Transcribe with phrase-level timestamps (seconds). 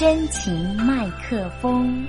[0.00, 2.06] 真情麦克风。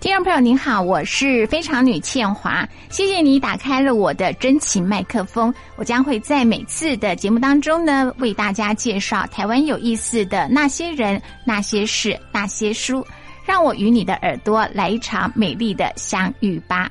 [0.00, 5.54] 听众朋友您好，我是非常女倩华，谢谢你打开了我的真情麦克风。
[5.76, 13.06] 我将会在每次的节目当中呢，为大家介绍台湾有意思的那些人、那些事、那些书，
[13.44, 16.90] 让我与你的耳朵来一场美丽的相遇吧。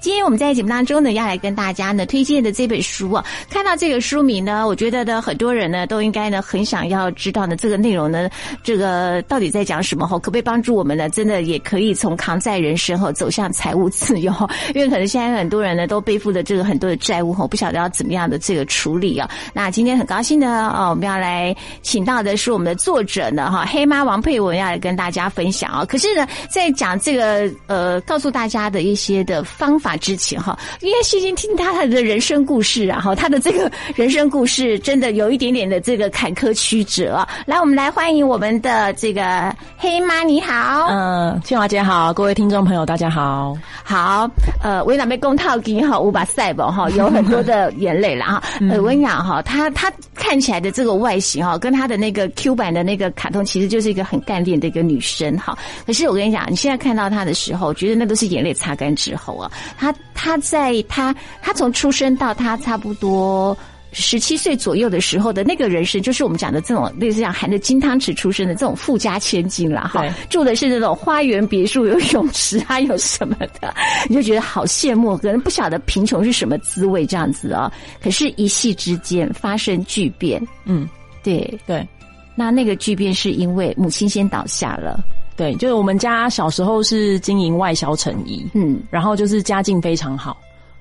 [0.00, 8.28] 今天我们在节目当中呢，要来跟大家呢推荐的这本书啊，看到这个书名呢，我觉得呢，很多人呢都应该呢很想要知道呢这个内容呢，
[8.64, 10.18] 这个到底在讲什么后？
[10.18, 11.08] 可不可以帮助我们呢？
[11.08, 14.32] 真的也可以从扛债人生后走向财务自由？
[14.74, 19.30] 因为可能现在很多人呢都背负着这个很多的债务后，不晓得要怎么样的这个处理啊。
[19.54, 25.84] 那今天很高兴的啊，我们要来请到的是我们的作者呢哈，黑妈王佩文要来跟大家分享啊。
[25.92, 29.44] 可是呢，在讲这个呃，告诉大家的一些的。
[29.44, 37.26] 方法之前哈，因为细心听他的人生故事啊，哈，他的这个人生故事真的有一点点的这个坎坷曲折。
[37.44, 44.30] 来，我们来欢迎我们的这个黑妈，你好，嗯，庆华姐好，各位听众朋友大家好，好，
[44.62, 48.42] 呃，维纳贝公套给哈五把赛宝哈，有很多的眼泪了哈。
[48.70, 55.56] 呃，我跟你讲哈，他他看起来的这个外形哈，跟他的那个 Q 版的那个卡通，其实就是一个很干练的一个女生哈。
[55.86, 59.50] 可是我跟你讲，你现在看到他的时候，觉得那都是眼泪擦干之后啊。
[59.78, 63.56] 他他在他他从出生到他差不多
[63.92, 73.74] 十七岁左右的时候的那个人生，就是我们讲的这种类似像含着金汤匙出生的这种富家千金了哈，住的是那种花园别墅，有泳池还有什么的，
[74.08, 77.70] 你 就觉得好羡慕，可能不晓得贫穷是什么滋味这样子啊。
[78.02, 80.88] 可是，一夕之间发生巨变，嗯，
[81.22, 81.86] 对对，
[82.34, 85.04] 那那个巨变是因为母亲先倒下了。
[85.42, 90.36] 对，就是我们家小时候是经营外销成衣，嗯，然后就是家境非常好。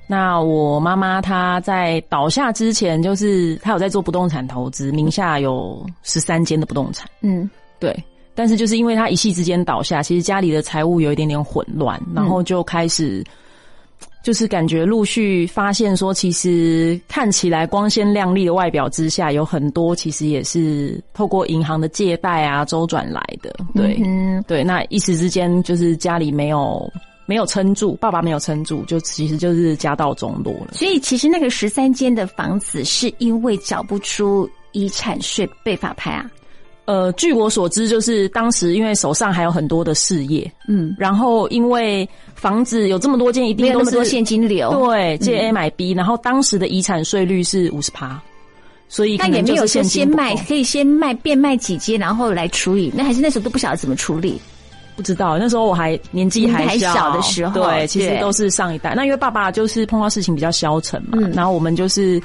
[0.06, 7.92] 那我妈妈她在倒下之前，就是她有在做不动产投资，名下有十三间的不动产，嗯，对。
[8.36, 13.24] 但是就是因为她一夕之间倒下，其实家里的财务有一点点混乱，然后就开始。
[14.24, 23.52] 就是感觉陆续发现说，其实看起来光鲜亮丽的外表之下，有很多其实也是透过银行的借贷啊周转来的。
[23.74, 26.88] 对，嗯，对，那一时之间就是家里没有
[27.26, 30.74] 没有撑住，爸爸没有撑住，就其实就是家道中落了。
[30.74, 36.30] 所以其实那个十三间的房子是因为缴不出遗产税被法拍啊。
[36.92, 48.22] 呃，据我所知，就是当时因为手上还有很多的事业，嗯，然后因为房子有这么多间，一定都是现金流，对，借 A 买 B，然后当时的遗产税率是五十趴，
[48.90, 54.38] 所以那也没有说先卖，可以先卖变卖几间，然后来处理，那还是那时候都不晓得怎么处理，
[54.98, 58.94] 不知道那时候我还年纪还小的时候，对，其实都是上一代。
[58.96, 62.22] 那因为爸爸就是碰到事情比较消沉嘛，然后我们就是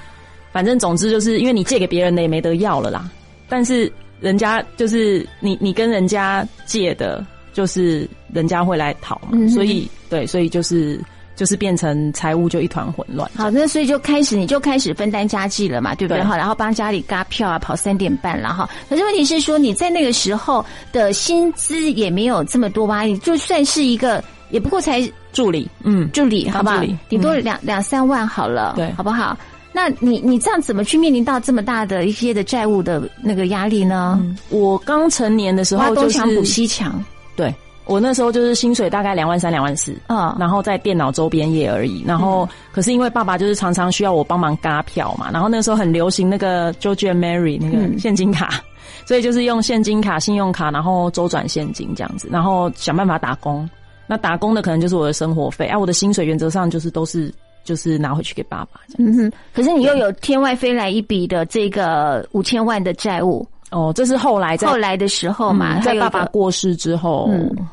[0.50, 3.08] 反正总之就是因为你借给别人的也没得要了啦，
[3.48, 3.92] 但是。
[4.20, 11.00] 人家就是你，你跟人家借的，就是人家会来讨嘛，所以对，所以就是
[11.34, 13.30] 就是变成财务就一团混乱。
[13.36, 16.22] 好，那所以就开始你就开始分担家计了嘛，对不对？
[16.22, 18.68] 哈，然后帮家里嘎票啊，跑三点半了哈。
[18.88, 23.02] 可是问题是说你在那个时候的薪资也没有这么多吧？
[23.02, 25.00] 你就算是一个，也不过才
[25.32, 26.82] 助理，嗯，助理，好不好？
[27.08, 29.36] 顶多两两三万好了，对，好不好？
[29.76, 34.18] 那你你这样怎么去面临到这么大的一些的债务的那个压力呢？
[34.48, 37.04] 我刚成年的时候就是东补西墙，
[37.36, 37.54] 对
[37.84, 42.02] 我那时候就是薪水大概两万三两万四，嗯，然后在电脑周边业而已。
[42.06, 48.64] 然后可是因为爸爸就是常常需要我帮忙嘎票嘛，然后那时候很流行那个 George and Mary 那个现金卡，
[49.04, 53.68] 所以就是用现金卡、信用卡，然后周转现金这样子，然后想办法打工。
[54.06, 57.30] 那打工的可能就是我的生活费，哎，我的薪水原则上就是都是。
[57.66, 67.28] 就是拿回去给爸爸这样子，可是你又有天外飞来一笔的这个五千万的债务哦，这是后来后来的时候嘛，在爸爸过世之后，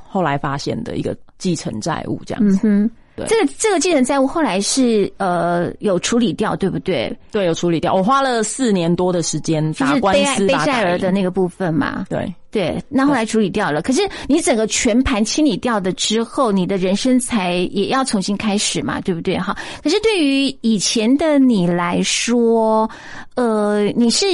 [0.09, 2.89] 后来发现的一个继承债务这样子。
[3.15, 7.15] 对，这个这个继承债务后来是呃有处理掉，对不对？
[7.31, 7.93] 对，有处理掉。
[7.93, 12.07] 我花了四年多的时间打官司，背债儿的那个部分嘛。
[12.09, 13.81] 对对，那后来处理掉了。
[13.81, 19.37] 可是你整个全盘清理掉的之后，你的人生才也要重新开始嘛，对不对？
[19.37, 19.57] 哈。
[19.83, 22.89] 可是对于以前的你来说，
[23.35, 24.25] 呃，你是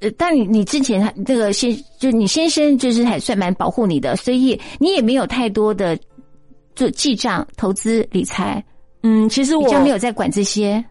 [0.00, 5.98] 呃，但你你之前这个先就你先生就是还算蛮保护你的，所以你也没有太多的。
[6.76, 8.64] 做记账、投资、理财，
[9.02, 10.82] 嗯，其实我就没有在管这些。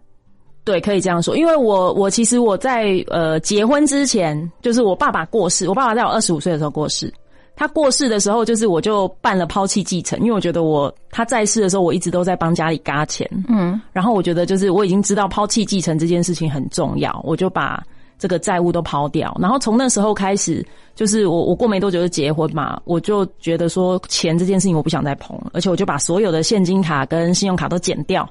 [0.63, 7.11] 对，可以这样说，因为我我其实我在呃结婚之前，就是我爸爸过世，我爸爸在我二十五岁的时候过世。
[7.55, 17.83] 他过世的时候，就是我就办了抛弃继承，因为我觉得我他在世的时候，我一直都在帮家里嘎钱，嗯，然后我觉得就是我已经知道抛弃继承这件事情很重要，我就把
[18.17, 19.35] 这个债务都抛掉。
[19.41, 20.65] 然后从那时候开始，
[20.95, 28.25] 就是我我过没多久就结婚嘛，我就觉得说钱这件事情我不想再碰了，而且我就把所有的现金卡跟信用卡都减掉。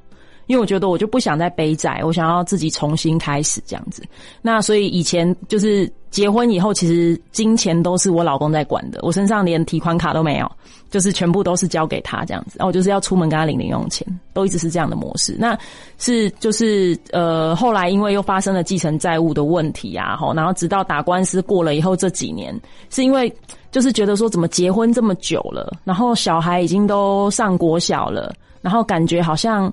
[0.49, 4.03] 因为我觉得我就不想再背债，我想要自己重新开始这样子。
[4.43, 10.50] 那所以以前就是结婚以后，其实金钱都是我老公在管的，我身上连提款卡都没有，
[10.91, 12.56] 就是全部都是交给他这样子。
[12.59, 15.37] 然后我就是要出门跟他领零用钱，都一直是这样的模式。
[15.39, 15.56] 那
[15.99, 22.59] 是就是呃，后来因为又发生了继承债务的问题啊，吼，然后直到打官司过了以后这几年，
[22.89, 23.31] 是因为
[23.71, 29.71] 就是觉得说怎么结婚这么久了，然后小孩已经都上国小了，然后感觉好像。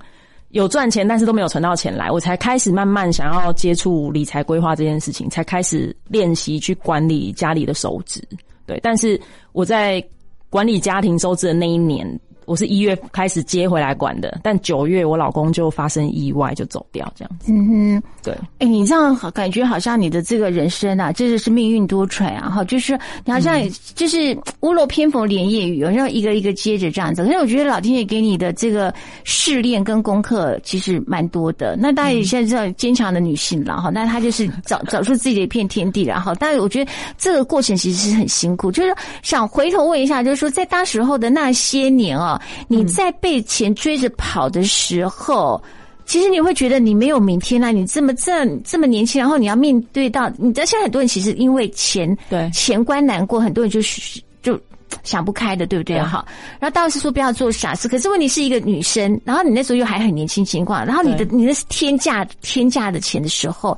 [0.55, 8.25] 有赚钱，但是都没有存到钱来，我才开始慢慢想要接触理财规划这件事情，才开始练习去管理家里的收支。
[8.65, 9.19] 对，但是
[9.51, 10.01] 我在
[10.49, 12.07] 管理家庭收支的那一年。
[12.45, 17.51] 我是一月开始接回来管的，但九月我老公就发生意外就走掉，这样子。
[17.51, 18.33] 嗯哼，对。
[18.59, 22.50] 哎，你这样感觉好像你的这个人生啊，真的是命运多舛啊！
[22.50, 23.59] 哈，就是你好像
[23.95, 27.24] 就是屋漏偏逢连夜雨，然后一个一个接着这样子。
[27.25, 28.94] 可是我觉得老天爷给你的这个
[29.24, 31.75] 试炼跟功课其实蛮多的。
[31.80, 38.71] 那大家现在知道坚强的女性了哈，那她就是找找出自己的一片天地，然后，但是我觉得这个过程其实是很辛苦。
[38.71, 42.34] 就是想回头问一下，就是说在当时候的那些年啊。
[42.67, 45.61] 你在被钱追着跑的时候，
[46.05, 47.71] 其实你会觉得你没有明天啊！
[47.71, 54.59] 你这么这这么年轻，然后你要面对到，你知道现在很多人其实因为钱对钱关难过，很多人就是就
[55.03, 55.99] 想不开的，对不对？
[55.99, 56.23] 哈，
[56.59, 63.75] 然后道士说不要做傻事，可是问题是一个女生，然后你那时候又还很年轻情况，然后你的你的天价天价的钱的时候，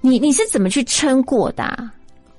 [0.00, 1.76] 你你是怎么去撑过的？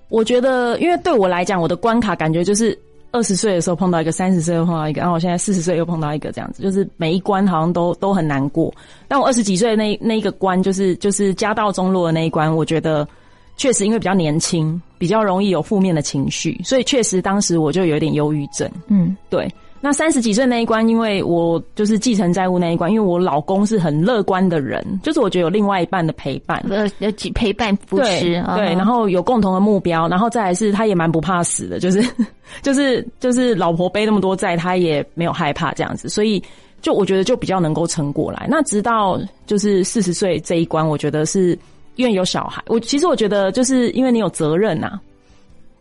[0.08, 2.80] 我觉得，因为对我来讲，我的关卡感觉就是。
[3.12, 8.74] 二十岁的时候碰到一个，三十岁又碰到一个，然后我现在四十岁又碰到一个，这样子，就是每一关好像都都很难过。
[9.08, 13.08] 但我二十几岁那那一个关，就是就是家道中落的那一关，我觉得
[13.56, 18.70] 确实因为比较年轻，比较容易有负面的情绪，所以确实当时我就有点忧郁症。
[18.88, 19.50] 嗯，对。
[19.80, 32.04] 那三十几岁那一关，因为我就是继承债务那一关，因为我老公是很乐观的人，就是我觉得有另外一半的陪伴，呃，有陪伴扶持，对，然后有共同的目标，然后再来是他也蛮不怕死的，就是
[32.64, 36.42] 就是就是老婆背那么多债，他也没有害怕这样子，所以
[36.82, 38.48] 就我觉得就比较能够撑过来。
[38.50, 41.58] 那直到就是四十岁这一关，我觉得是
[41.98, 45.00] 因为有小孩，我其实我觉得就是因为你有责任呐，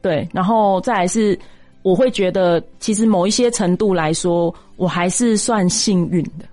[0.03, 1.39] 对，然后再来是。
[1.87, 6.45] 我会觉得，其实某一些程度来说，我还是算幸运的。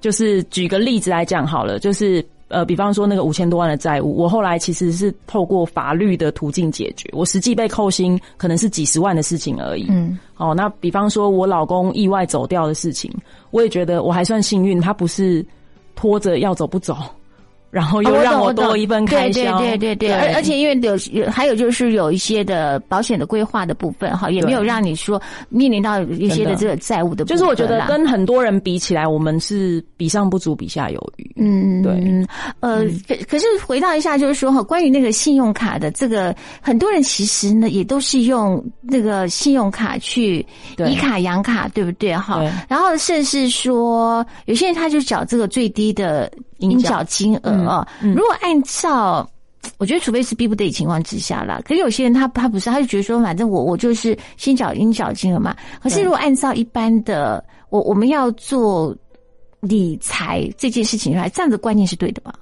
[0.00, 9.86] 就是举个例子来讲好了，就是呃，比方说那个五千多万的债务，我后来其实是透过法律的途径解决，我实际被扣薪可能是几十万的事情而已。
[9.90, 13.08] 嗯，哦，那比方说我老公意外走掉的事情，
[13.52, 15.46] 我也觉得我还算幸运，他不是
[15.94, 16.96] 拖着要走不走。
[17.72, 27.24] 然后又让我多一份开销，对对对对对，而而且因为有有还有就是有一些的保险的规划的部分哈，也没有让你说面临到一些的这个债务的。
[27.24, 31.32] 就是我觉得跟很多人比起来，我们是比上不足，比下有余。
[31.38, 32.26] 嗯，对。
[32.60, 40.44] 呃，可可是回到一下，就是说哈，关于那个信用卡的这个，很多人其实呢也都是用那个信用卡去
[40.76, 42.42] 以卡养卡，对不对哈？
[42.68, 46.30] 然后甚至说有些人他就缴这个最低的。
[46.70, 49.28] 应缴金额啊，如果按照，
[49.78, 51.60] 我觉得除非是逼不得已情况之下啦。
[51.64, 55.56] 可是有些人他他不是，他就觉得说，反正我我就是先缴应缴金额嘛。
[55.82, 58.94] 可是如果按照一般的，我我们要做
[59.60, 62.34] 理财这件事情来，这样的观念是对的吧？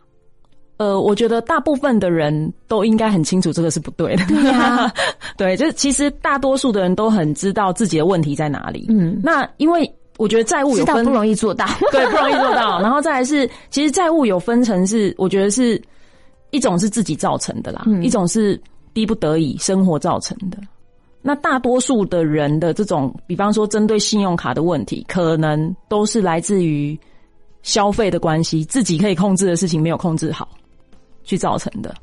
[0.79, 4.25] 呃，我觉得大部分的人都应该很清楚这个是不对的。
[4.27, 4.91] 对呀，
[5.37, 8.87] 对，就是其实大多数的人都很知道自己的问题在哪里。
[8.89, 9.91] 嗯，那因为。
[10.21, 12.79] 我觉得债务有分不容易做到， 对，不容易做到。
[12.79, 15.81] 然后再来是，其实债务有分成是，我觉得是
[16.51, 18.61] 一种是自己造成的啦，一种是
[18.93, 20.59] 逼不得已生活造成的。
[21.23, 26.99] 那大多数的人的这种，比方说针对信用卡的问题，可能都是来自于
[27.63, 30.47] 消费的关系，自己可以控制的事情没有控制好，
[31.25, 31.95] 去造成的。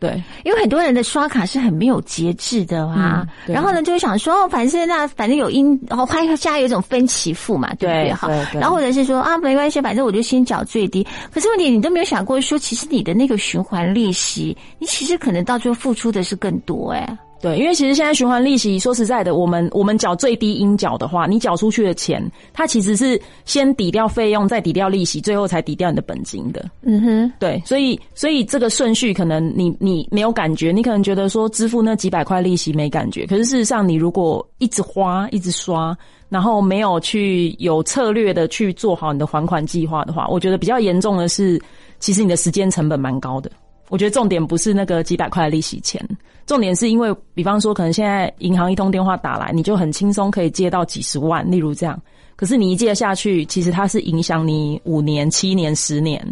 [0.00, 8.12] 对，因为很多人的刷卡是很没有节制的啊，然后呢就会想说，反正那反正有因，然后他家有一种分期付嘛，对不对？
[8.12, 11.06] 哈，然后或者是说啊，没关系，反正我就先缴最低。
[11.32, 17.18] 可是问题你都没有想过说，其实你的那个循环利息，你其实可能到最后付出的是更多哎。
[17.40, 22.20] 对，因为其实现在循环利息，说实在的，我们我们缴最低应缴的话，你缴出去的钱，
[22.52, 26.68] 它其实是先抵掉费用，再抵掉利息，最后才抵掉你的本金的。
[26.82, 35.96] 嗯哼，对，所以所以这个顺序可能你你没有感觉，你可能觉得说支付那几百块利息没感觉，可是事实上你如果一直花一直刷，
[36.28, 41.60] 然后没有去有策略的去做好你的还款计划的话，我觉得比较严重的是，
[42.00, 43.48] 其实你的时间成本蛮高的。
[43.88, 46.02] 我觉得重点不是那个几百块的利息钱，
[46.46, 52.00] 重点是因为，比方说，可能现在银行一通电话打来，你就很轻松可以借到几十万，例如这样。
[52.36, 56.24] 可是你一借下去，其实它是影响你五年、七年、十年。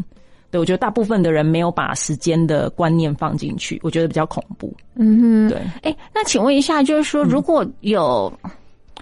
[0.50, 4.72] 对我觉得大部分的人没有把时间的观念放进去，我觉得比较恐怖。
[4.94, 5.58] 嗯哼，对。
[5.82, 8.32] 哎，那请问一下，就是说，如果有。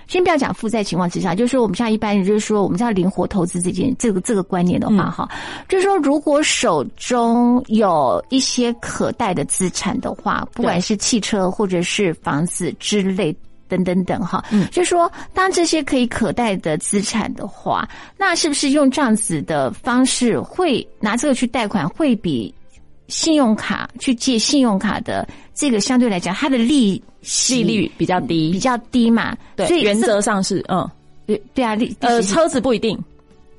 [0.06, 5.28] 先不要讲负债情况之下，就是说我们像一般人，就是说我们叫灵活投资这件这个这个观念的话，哈，
[5.68, 13.34] 就是说如果手中有一些可贷的资产的话，不管是汽车或者是房子之类
[13.66, 22.54] 等等等，哈，嗯，就是说当这些可以可贷的资产的话，那是不是用这样子的方式会拿这个去贷款，会比
[23.08, 27.02] 信用卡去借信用卡的这个相对来讲，它的利
[27.48, 29.36] 利率比较低，比较低嘛？
[29.56, 30.88] 对，原则上是嗯，
[31.26, 32.98] 对对啊，利呃，车子不一定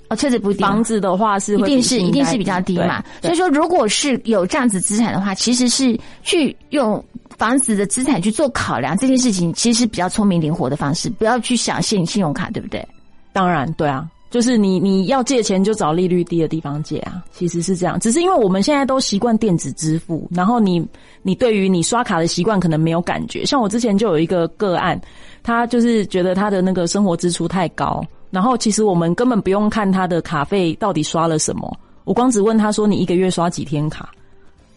[0.09, 3.03] 哦，车子不一定，房子的话是一定是一定是比较低嘛。
[3.21, 7.03] 所以说，如果是有这样子资产的话，其实是去用
[7.37, 12.85] 房子的资产去做考量这件事情，其实是比较聪明灵活的方式，不要去想信信用卡，对不对？
[13.33, 14.07] 当然，对啊。
[14.35, 17.97] 就是你你要借钱就找利率低的地方借啊，其实是这样。
[18.01, 20.85] 只是因为我们现在都习惯电子支付，然后你
[21.21, 23.45] 你对于你刷卡的习惯可能没有感觉。
[23.45, 24.99] 像我之前就有一个个案，
[25.41, 31.73] 他就是觉得他的那个生活支出太高，然后其实我们根本不用看他的卡费到底刷了什么，
[32.03, 34.09] 我光只问他说你一个月刷几天卡，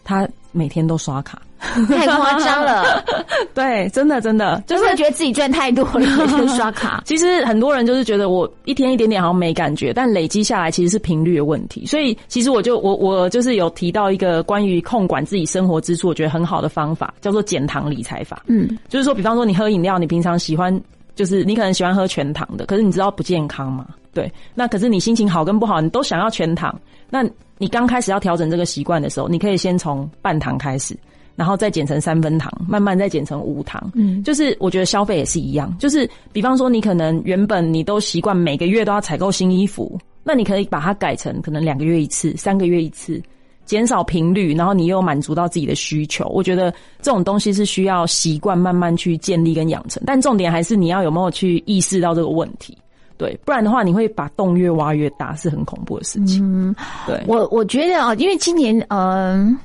[0.05, 1.41] 他每天都刷卡。
[1.87, 3.03] 太夸张了，
[3.53, 7.03] 对，真的真的，就是觉得自己赚太多了，就刷卡。
[7.05, 11.85] 其实很多人就是觉得我一天一点点好像没感觉，但累积下来其实是频率的问题。
[11.85, 18.41] 所以其实我就我我就是有提到一个关于控管自己生活支出，我觉得很好的方法，叫做减糖理财法。
[18.47, 20.81] 嗯，就是说，比方说你喝饮料，你平常喜欢
[21.15, 23.85] 就是你可能喜欢喝全糖的，可是你知道不健康吗？
[24.13, 26.73] 对，那可是你心情好跟不好，你都想要全糖。
[27.09, 27.23] 那
[27.57, 30.97] 你刚开始要调整这个习惯的时候，你可以先从半糖开始。
[31.39, 33.89] 然后再减成三分糖，慢慢再减成无糖。
[33.95, 43.23] 嗯，就是我觉得消费也是一样，就是比方说你可能原本你都习惯每个月都要采购新衣服，那你可以把它改成可能两个月一次、三个月一次，
[43.63, 46.27] 减少频率，然后你又满足到自己的需求。
[46.27, 46.69] 我觉得
[47.01, 52.77] 这种东西是需要习惯慢慢去建立跟养成，但重点还是你要有没有去意识到这个问题。
[53.15, 56.43] 对，不然的话你会把洞越挖越大，是很恐怖的事情。
[56.43, 56.75] 嗯，
[57.07, 59.57] 对我我觉得啊，因为今年嗯。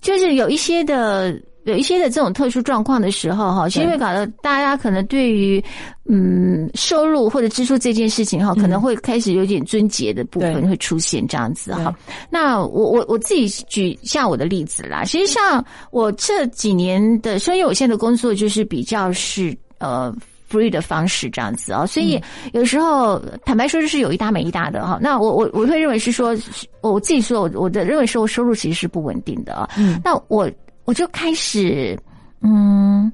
[0.00, 5.62] 就是有一些的，有一些的这种特殊状况的时候，哈，其实会搞得大家可能对于
[6.04, 11.94] 嗯收入或者支出这件事情，哈，可能会开始有点尊节的部分会出现这样子，哈。
[12.30, 20.14] 那我我我自己举下我的例子啦，实际上我这几年的收益有限的工作，就是比较是呃。
[20.48, 22.20] Free 的方式这样子啊，所以
[22.52, 24.98] 有时候坦白说就是有一搭没一搭的哈。
[25.00, 26.36] 那我我我会认为是说，
[26.80, 29.68] 我自己说我我的认为说我收入其实是不稳定的啊。
[30.02, 30.50] 那我
[30.84, 31.98] 我就开始
[32.40, 33.12] 嗯，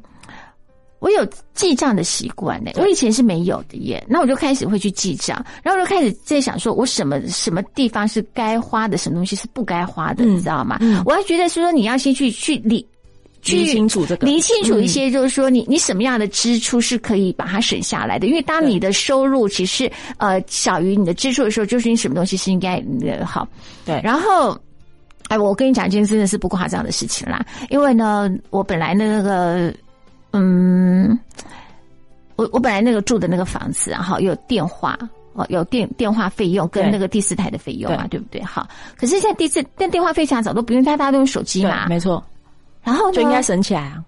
[1.01, 4.05] 我有记账的习惯呢，我以前是没有的耶。
[4.09, 10.79] 那我就开始会去记账，然后就开始在想说我什么什么地方是该花的，什么东西是不该花的，你知道吗？
[11.05, 12.87] 我还觉得是说你要先去去理。
[13.47, 18.27] 理清楚这个，理清楚一些，就是说，你你什么样的支出是可以把它省下来的？
[18.27, 22.83] 因为当你的收入其实呃小于你的支出的时候，就是你什么东西是应该
[23.25, 23.47] 好。
[23.85, 24.59] 对，然后，
[25.29, 27.45] 哎，我跟你讲，今天真的是不夸张的事情啦。
[27.69, 29.73] 因为呢，我本来那个，
[30.33, 31.19] 嗯，
[32.37, 34.99] 我我本来那个住的那个房子，然后有电话
[35.35, 38.43] 哦，有电电话费用跟那个第四台的费用嘛，对不对？
[38.43, 42.23] 好，可是现在第四但电话费常早都不用，大家都用手机嘛，没错。
[42.85, 44.05] 然后就应该省起来啊！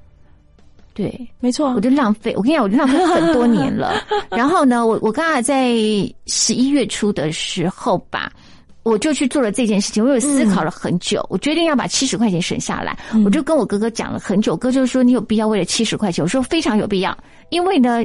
[0.94, 2.32] 对，没错，我就浪费。
[2.36, 4.02] 我跟你讲，我就浪费很多年了。
[4.30, 5.74] 然后呢，我我刚才在
[6.26, 8.32] 十一月初的时候吧，
[8.82, 10.02] 我就去做了这件事情。
[10.02, 12.96] 我有思考了很久，我决定要把七十块钱省下来。
[13.24, 16.22] 我就跟我哥哥讲了很久，哥就是说你有必要为了七十块钱？
[16.22, 17.16] 我说非常有必要，
[17.50, 18.02] 因为呢，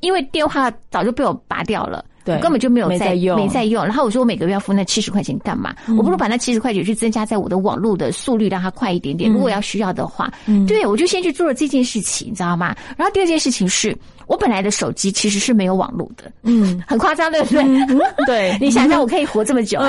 [0.00, 2.04] 因为电话早就被我拔掉了。
[2.24, 3.84] 对，根本就没有在用，没在用。
[3.84, 5.74] 然后我说我每个月要付那七十块钱干嘛？
[5.96, 9.30] 我不如把那七十块钱去增加在我的网络的速率，让它快一点点。
[9.30, 10.32] 如果要需要的话，
[10.66, 12.74] 对，我就先去做了这件事情，你知道吗？
[12.96, 17.64] 然后第二件事情是我本来的手机其实是没有网络的，嗯， 很夸张，对不对？
[18.26, 19.80] 对，你想想，我可以活这么久，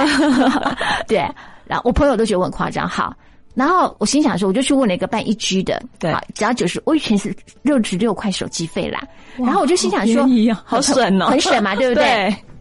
[1.07, 1.17] 对。
[1.65, 3.15] 然后我朋友都觉得我很夸张，好。
[3.53, 9.01] 然后我心想说，我就去问了一个办一 G 的，对，只要九十，我以前是六十六块手机费啦。
[9.37, 10.25] 然后我就心想说，
[10.65, 12.35] 好省哦，很省嘛，对不对？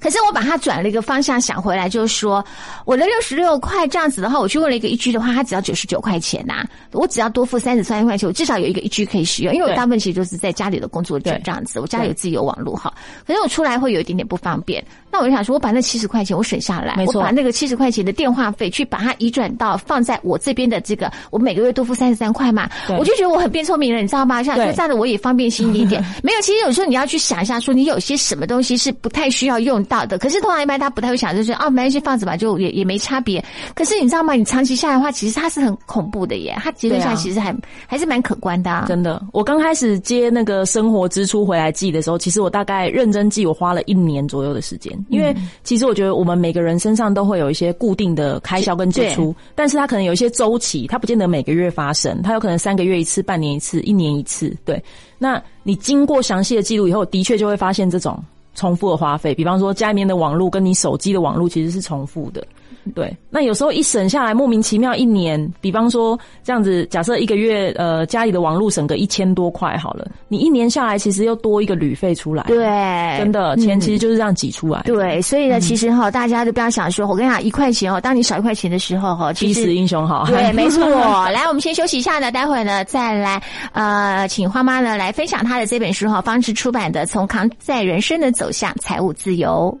[0.00, 2.44] 可是我把它转了一个方向想回来，就是说
[2.84, 12.92] 我的六十六块这样子的话，我去问了一个一居的话，它只要九十九块钱呐，我只要多付三十三块钱，我至少有一个一居可以使用，因为我大部分其实就是在家里的工作这样子，我家里有自己有网络哈。
[13.26, 14.84] 可是我出来会有一点点不方便。
[15.10, 24.42] 那我就想说，我把那七十块钱我省下来，我把那个七十块钱的电话费去把它移转到放在我这边的这个，我每个月多付三十三块嘛，我就觉得我很变聪明了，你知道吗？
[24.42, 26.04] 像说这样的我也方便心一点。
[26.20, 33.44] 没有，其实有时候你要去想一下，说你有些什么东西是不太需要用到的，可是通常一般他不太会想，就是哦，没关系，放着吧，就也也没差别。
[33.74, 34.32] 可是你知道吗？
[34.32, 37.54] 你长期下来的话，其实它是很恐怖的耶，它结论下来其实还
[37.86, 38.84] 还是蛮可观的。
[38.88, 54.54] 真的，我刚开始接那个生活支出回来记的时候，其实我大概认真记，我花了一年左右的时间，因为其实我觉得我们每个人身上都会有一些固定的开销跟支出，但是它可能有一些周期，它不见得每个月发生，它有可能三个月一次、半年一次、一年一次。
[54.64, 54.82] 对，
[55.18, 58.22] 那你经过详细的记录以后，的确就会发现这种
[58.54, 62.46] 重复的花费，比方说家里面的网络跟你手机的网络其实是重复的。
[62.94, 74.82] 对，那有时候一省下来，莫名其妙一年，比方说这样子，假设一个月，呃，家里的网络省个一千多块好了，你一年下来其实又多一个旅费出来，对，真的钱其实就是这样挤出来。
[74.84, 80.84] 对，所以呢，其实哈，大家都不要想说，我跟你讲，一块钱哦，当你少一块钱的时候哈， 逼死英雄好，对， 没错。
[81.30, 89.76] 来，我们先休息一下呢，待会儿呢再来，呃，请花妈呢来分享她的这本书哈，方志出版的《从扛在人生的走向财务自由》。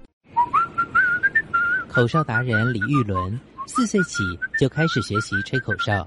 [1.94, 4.24] 口哨达人李玉伦四岁起
[4.58, 6.04] 就开始学习吹口哨，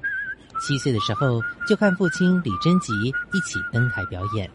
[0.59, 2.91] 七岁的时候就和父亲李贞吉
[3.31, 4.51] 一起登台表演。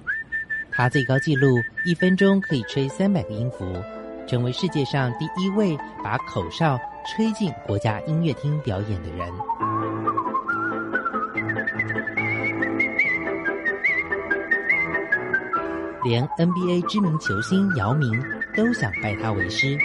[0.70, 3.82] 他最高纪录一分钟可以吹三百个音符，
[4.28, 5.74] 成为世界上第一位
[6.04, 9.32] 把口哨吹进国家音乐厅表演的人。
[16.04, 18.22] 连 NBA 知名球星姚明
[18.54, 19.78] 都想拜他为师。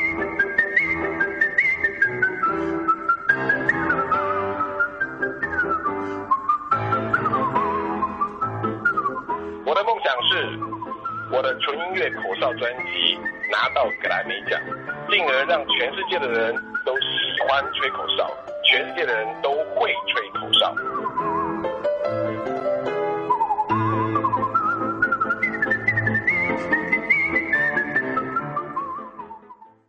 [15.58, 16.54] 让全世界的人
[16.86, 17.08] 都喜
[17.48, 18.32] 欢吹口哨，
[18.64, 20.72] 全世界的人都会吹口哨。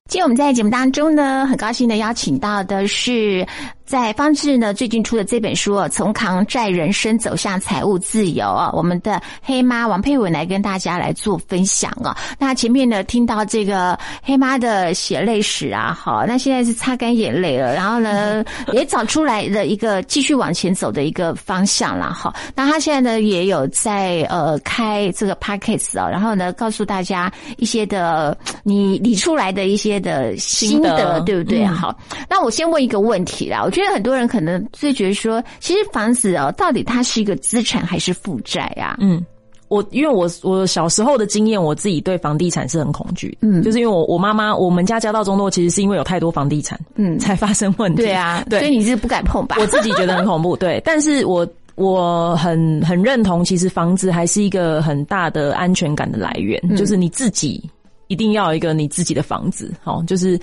[0.06, 3.46] 今天我们在节目当中呢，很高兴的邀请到的是。
[3.88, 12.14] 在方志呢最近出的这本书《从扛债人生走向财务自由》啊，我们的黑妈王佩文来跟大家来做分享啊。
[12.38, 22.34] 那前面呢听到这个黑妈的血泪史啊，好，那现在是擦干眼泪了，然后呢也找出来的一个继续往前走的一个方向了，好。
[22.54, 31.64] 那他现在呢也有在呃开这个 p a c k a g e 啊，然后呢告诉大家一些的你理出来的一些的心得，对不对？
[31.64, 31.98] 好，
[32.28, 33.72] 那我先问一个问题啦，我。
[33.78, 38.96] 因为很多人可能会觉得说，其实房子哦，到底它是一个资产还是负债呀？
[39.00, 39.24] 嗯，
[39.68, 43.38] 我因为我我小时候的经验，我自己对房地产是很恐惧。
[43.40, 48.02] 嗯，就是因为我我妈妈我们家家道中落，其实是因为有太多房地产，嗯，才发生问题。
[48.02, 49.56] 对啊，对，所以你是不敢碰吧？
[49.60, 50.56] 我自己觉得很恐怖。
[50.56, 56.60] 对， 但是我我很很认同，其实房子还是一个很大的安全感的来源。
[56.76, 57.62] 就是你自己
[58.08, 60.36] 一定要有一个你自己的房子，好，就是。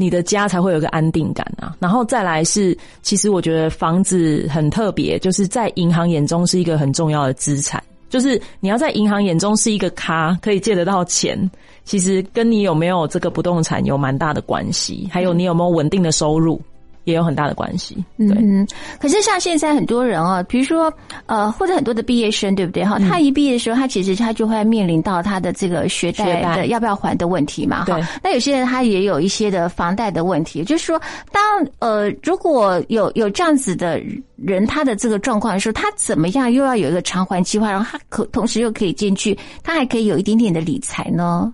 [0.00, 11.38] 你的家才会有个安定感啊，然后再来是，其实我觉得房子很特别，就是在银行眼中是一个很重要的资产，就是你要在银行眼中是一个咖，可以借得到钱，
[11.84, 16.58] 其实跟你有没有这个不动产有蛮大的关系，还有你有没有稳定的收入。
[17.04, 18.66] 也有很大的关系，嗯，
[19.00, 20.92] 可是像现在很多人哦，比如说
[21.26, 22.98] 呃，或者很多的毕业生，对不对哈？
[22.98, 27.98] 他一毕业的时候，他其实他就会面临到他的这个学贷的要不要还的问题嘛，哈。
[28.22, 31.00] 那有些人他也有一些的房贷的问题，就是说，
[31.32, 31.42] 当
[31.78, 34.00] 呃，如果有有这样子的
[34.36, 41.52] 人，他的这个状况的时候，他怎么样又要有一个偿还计划，然后他可同时又可以进去，他还可以有一点点的理财呢？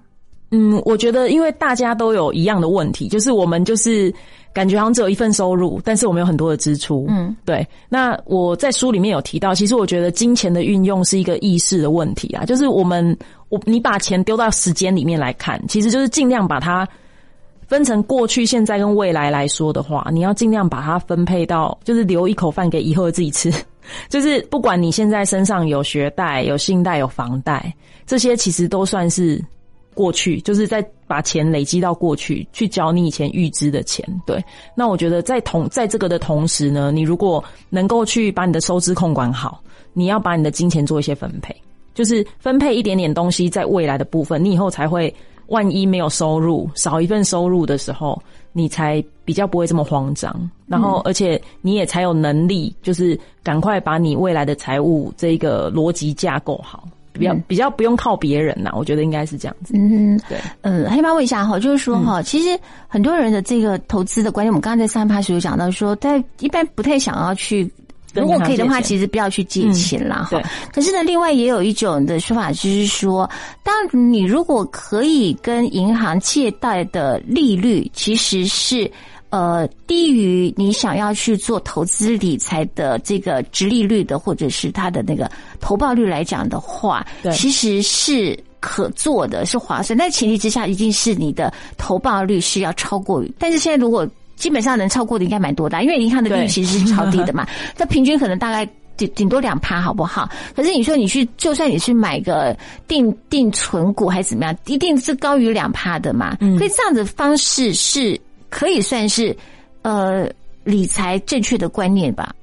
[0.51, 4.13] 嗯，我觉得因为大家都有一样的问题，就是我们就是。
[4.57, 7.05] 感觉好像只有一份收入，但是我们有很多的支出。
[7.11, 7.69] 嗯，对。
[7.91, 13.15] 那我在书里面有提到，其实我觉得金钱的运用是一个意识的问题啊，就是我们
[13.51, 16.89] 我你把钱丢到时间里面来看，其实就是尽量把它
[17.67, 23.53] 分成过去、现在跟未来来说的话，你要尽量把它分配到，就是留一口饭给以后的自己吃。
[24.09, 27.71] 就是不管你现在身上有学贷、有信贷、有房贷，
[28.07, 29.39] 这些其实都算是。
[29.97, 34.07] 过去就是在把钱累积到过去，去交你以前预支的钱。
[34.27, 39.63] 对，那我觉得在同在这个的同时呢，你如果能够去把你的收支控管好，
[39.95, 41.57] 你要把你的金钱做一些分配，
[41.95, 45.13] 就是分配一点点东西在未来的部分，你以后才会
[45.47, 48.21] 万一没有收入，少一份收入的时候，
[48.53, 50.51] 你才比较不会这么慌张。
[50.67, 56.87] 然后，而且你也才有能力，就是赶快把你未来的财务这个逻辑架构好。
[57.19, 59.75] 比较比较不用靠别人呐，我觉得应该是这样子。
[59.77, 67.71] 嗯，对，嗯，黑猫问一下哈，就是说哈，其实很多人的这个投资的观念，我们刚刚在三趴时有讲到说，在一般不太想要去。
[68.15, 70.27] 如果可以的话，其实不要去借钱啦。
[70.31, 70.41] 哈。
[70.73, 73.29] 可是呢，另外也有一种的说法，就是说，
[73.63, 73.75] 当
[74.11, 78.91] 你如果可以跟银行借贷的利率其实是
[79.31, 89.97] 呃低于你想要去做投资理财的这个直利率的，或者是它的那个投报率来讲的话，其实是可做的，是划算。
[89.97, 93.25] 但前提之下，一定是你的投报率是要超过。
[93.39, 97.47] 但是现在如果基本上能超过的应该蛮多的，因为银行的利率其实是超低的嘛，
[97.79, 100.29] 那平均可能大概顶顶多两趴，好不好？
[100.55, 106.37] 可是你说你去，就算你去买个定定存股还是怎么样，一定是高于两趴的嘛。
[106.41, 108.19] 嗯所以这样子方式是
[108.51, 109.37] 可以算是
[109.83, 110.29] 呃
[110.65, 112.35] 理财正确的观念吧。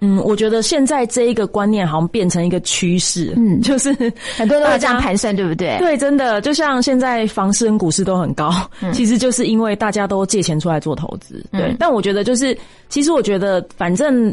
[0.00, 3.92] 嗯，我觉得现在这一个观念好像变成一个趋势，嗯，就是
[4.36, 5.76] 很多人都这样盘算，对不对？
[5.78, 8.48] 对，真的，就像现在房市跟股市都很高，
[8.92, 11.74] 其实就是因为大家都借钱出来做投资，对。
[11.80, 12.56] 但我觉得就是，
[12.88, 14.32] 其实我觉得，反正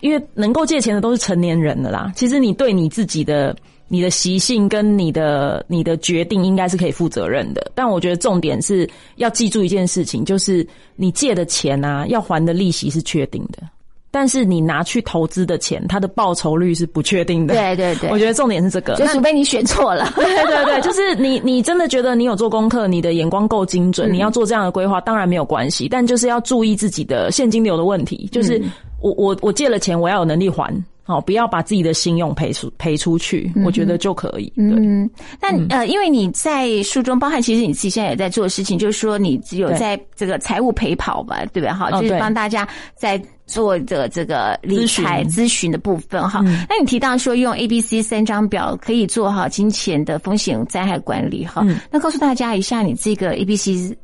[0.00, 3.56] 因为能够借钱的都是成年人的啦，其实你对你自己的
[3.88, 7.70] 你的习性跟你的你的决定应该是可以负责任的。
[7.74, 13.62] 但我觉得重点是要记住一件事情，就是你借的钱啊，要还的利息是确定的。
[14.08, 17.52] 但是你拿去投资的钱，它的报酬率是不确定的。
[17.52, 18.94] 对对对，我觉得重点是这个。
[18.94, 20.10] 就除非你选错了。
[20.16, 25.86] 对对对，就是你你真的觉得你有做功课，你的眼光够精准，你要做这样的规划，当然没有关系。
[25.86, 28.26] 但就是要注意自己的现金流的问题。
[28.32, 28.62] 就是
[29.02, 30.72] 我我我借了钱，我要有能力还。
[31.06, 34.52] 好，不要把自己的信用赔出赔出去，我觉得就可以。
[34.56, 35.08] 嗯，
[35.40, 41.70] 那呃，因为你在书中包含，其实你自己现在也在做的事情，就是说你只有在这个财务陪跑吧，对不对？
[41.70, 42.66] 哈，就是帮大家
[42.96, 46.40] 在做的这个理财咨询的部分哈。
[46.68, 53.96] 那你提到说用 A、B、C 三张表可以做好金钱的风险灾害管理哈，那告诉大家一下你这个 A、B、C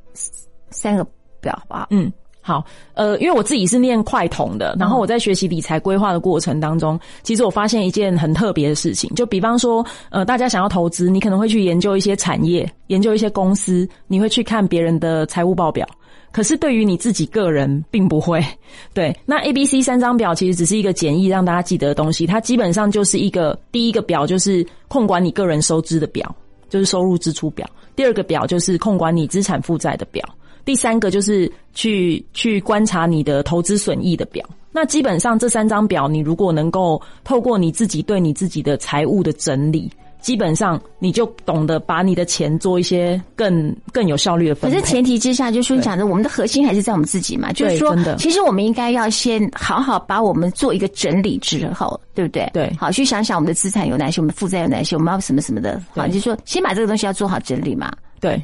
[0.70, 1.04] 三个
[1.40, 1.88] 表好不好？
[1.90, 2.12] 嗯。
[2.44, 15.86] 好，呃，因为我自己是念快统的，然后我在学习理财规划的过程当中，其实我发现一件很特别的事情，就比方说，呃，大家想要投资，你可能会去研究一些产业，研究一些公司，你会去看别人的财务报表，
[16.32, 18.44] 可是对于你自己个人，并不会。
[18.92, 26.34] 对，那 A、B、C 三张表其实只是一个简易让大家记得的东西，它基本上就是一个第一个表就是控管你个人收支的表，
[26.68, 30.28] 就是收入支出表；第二个表就是控管你资产负债的表。
[30.64, 34.44] 第三个就是去去观察你的投资损益的表。
[34.70, 39.90] 那基本上这三张表，你如果能够透过你自己对你自己的财务的整理，
[40.22, 44.78] 基本上你就懂得把你的钱做一些更更有效率的分配。
[44.78, 47.52] 可是前提之下，就是说你讲的，我们的核心还是在我们自己嘛。
[47.52, 52.48] 就是说，其实我们应该要先好好把我们做一个整理之后，对不对？
[52.54, 52.74] 对。
[52.78, 55.78] 好，去想想我们的资产有哪些，我们负债有哪些，我们要什么什么的。
[55.90, 57.92] 好，就是说先把这个东西要做好整理嘛。
[58.20, 58.42] 对。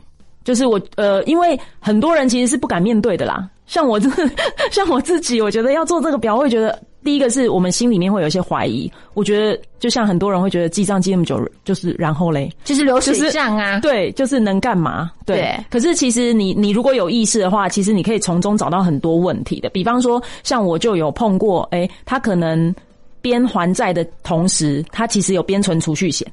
[0.48, 3.46] 就是我呃，因为很多人其实是不敢面对的啦。
[3.66, 4.08] 像我这，
[4.72, 8.90] 像我自己，我觉得要做这个表，会觉得第一个是我们心里面会有一些怀疑。
[9.12, 13.78] 我觉得就像很多人会觉得记账记那么久，就是然后嘞，就是流水账啊。
[13.80, 15.10] 对，就是能干嘛？
[15.26, 15.54] 对。
[15.68, 19.68] 可是其实你你如果有意识的话，其实你可以从中找到很多问题的。
[19.68, 22.74] 比方说，像我就有碰过，哎，他可能
[23.20, 26.26] 边还债的同时，他其实有边存储蓄险，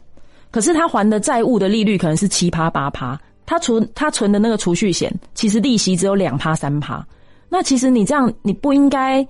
[0.51, 3.19] 可是他还的债务的利率可能是七趴八趴。
[3.45, 7.05] 他存他存的那个储蓄险，其实利息只有两趴三趴。
[7.49, 9.25] 那其实你这样，你不应该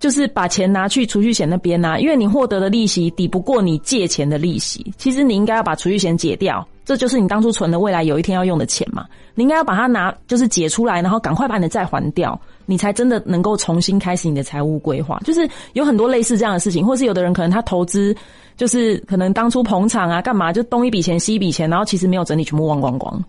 [0.00, 4.92] 就是把钱拿去储蓄险那边呐，因为你获得的利息抵不过你借钱的利息。
[4.98, 9.06] 其实你应该要把储蓄险解掉，这就是你当初存的未来有一天要用的钱嘛。
[9.36, 15.18] 你应该要把它拿，就是解出来，然后赶快把你的债还掉，你才真的能够重新开始你的财务规划。
[15.24, 18.14] 就是有很多类似这样的事情，或是有的人可能他投资，
[18.56, 23.24] 就是可能当初捧场啊，干嘛就东一笔钱西一笔钱，然后其实没有整理，全部忘光光。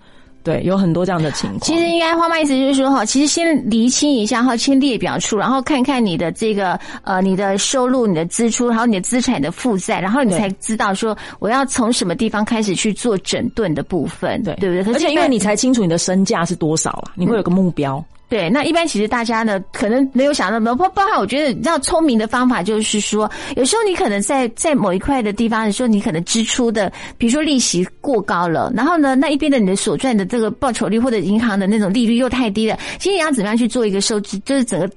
[0.46, 1.62] 对，有很多这样的情况。
[1.62, 14.94] 其实应该花妈意思就是说哈，其实先厘清一下哈，先列表出，然后看看你的这个呃，你的收入、你的支出，然后你的资产的负债，然后你才知道说我要从什么地方开始去做整顿的部分，对对不对？
[14.94, 18.04] 而且因为你才清楚你的身价是多少啊，你会有个目标。
[18.28, 34.90] 对，那一般其实大家呢，可能没有想到，包包括我觉得，你知道聪明的方法就是说，有时候你可能在在某一块的地方的时候，你可能支出的，比如说利息过高了，然后呢，那一边的你的所赚的这个报酬率或者银行的那种利率又太低了，其实你要怎么样去做一个收支，就是整个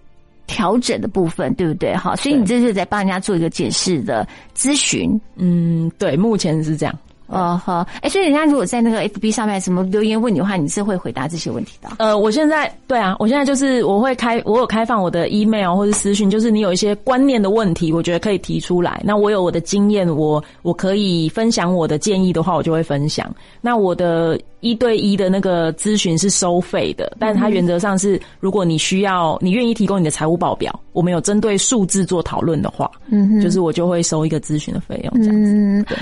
[0.46, 1.94] 调整的部分，对不对？
[1.94, 5.20] 哈，所以你这是在帮人家做一个解释的咨询。
[5.36, 6.98] 嗯，对，目前是这样。
[7.28, 11.88] 哦好，哎，所以人家如果在那个 FB 上面什么留言问你的话，你是会回答这些问题的？
[11.98, 19.00] 呃，我现在对啊，我现在就是我会开，我有开放我的 email 或者私讯，就是你有一些观念的问题，我觉得可以提出来。
[19.04, 23.30] 那我有我的经验，我我可以分享我的建议的话，我就会分享。
[23.60, 35.84] 那我的一对一的那个咨询是收费的，但是它原则上是，如果你需要，你愿意提供你的财务报表，我们有针对数字做讨论的话，嗯，就是我就会收一个咨询的费用，这样子。
[35.88, 35.98] 对。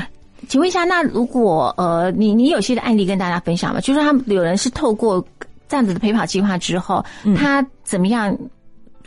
[0.48, 3.80] 请问一下，那如果呃，你你有些的案例跟大家分享吗？
[3.80, 5.24] 就是他们有人是透过
[5.68, 7.04] 这样子的陪跑计划之后，
[7.36, 8.36] 他怎么样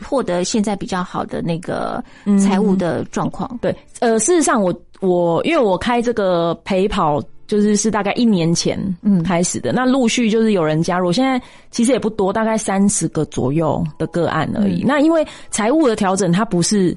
[0.02, 2.02] 获得现在比较好的那个
[2.38, 3.58] 财务的状况？
[3.60, 14.82] 对，呃，事实上，我我因为我开这个陪跑，就是是大概一年前嗯开始的，那陆续就是有人加入，现在其实也不多，大概三十个左右的个案而已。
[14.86, 16.96] 那因为财务的调整，它不是。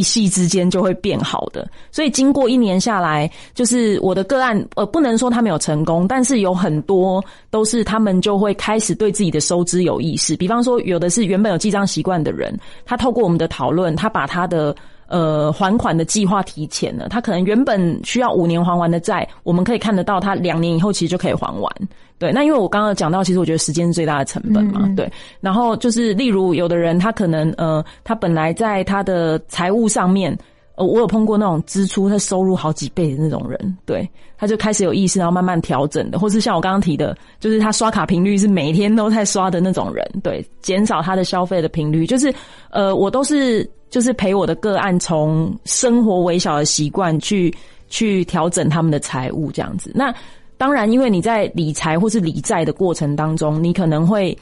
[0.00, 10.34] 一夕之间就会变好的，所以经过一年下来，就是我的个案，呃，不能说他没有成功，但是有很多都是他们就会开始对自己的收支有意识。
[10.36, 14.74] 比方说，有的是原本有记账习惯的人，他透过我们的讨论，他把他的。
[15.10, 21.70] 呃，还款的计划提前了，他可能原本需要五年还完的债，我们可以看得到他两年以后其实就可以还完。
[22.16, 24.88] 对，那因为我刚刚讲到，其实我觉得时间是最大的成本嘛。
[24.94, 30.36] 对，然后就是例如有的人他可能呃，他本来在他的财务上面，
[30.84, 42.34] 我有碰过那种支出他收入好几倍的那种人，对，他就开始有意识，然后慢慢调整的，或是像我刚刚提的，就是他刷卡频率是每天都在刷的那种人，对，减少他的消费的频率，就是
[42.70, 43.68] 呃，我都是。
[43.90, 47.52] 就是陪我的个案从生活微小的习惯去
[47.88, 49.90] 去调整他们的财务这样子。
[49.96, 50.14] 那
[50.56, 54.38] 当然，因为你在理财或是理债的过程当中，你可能会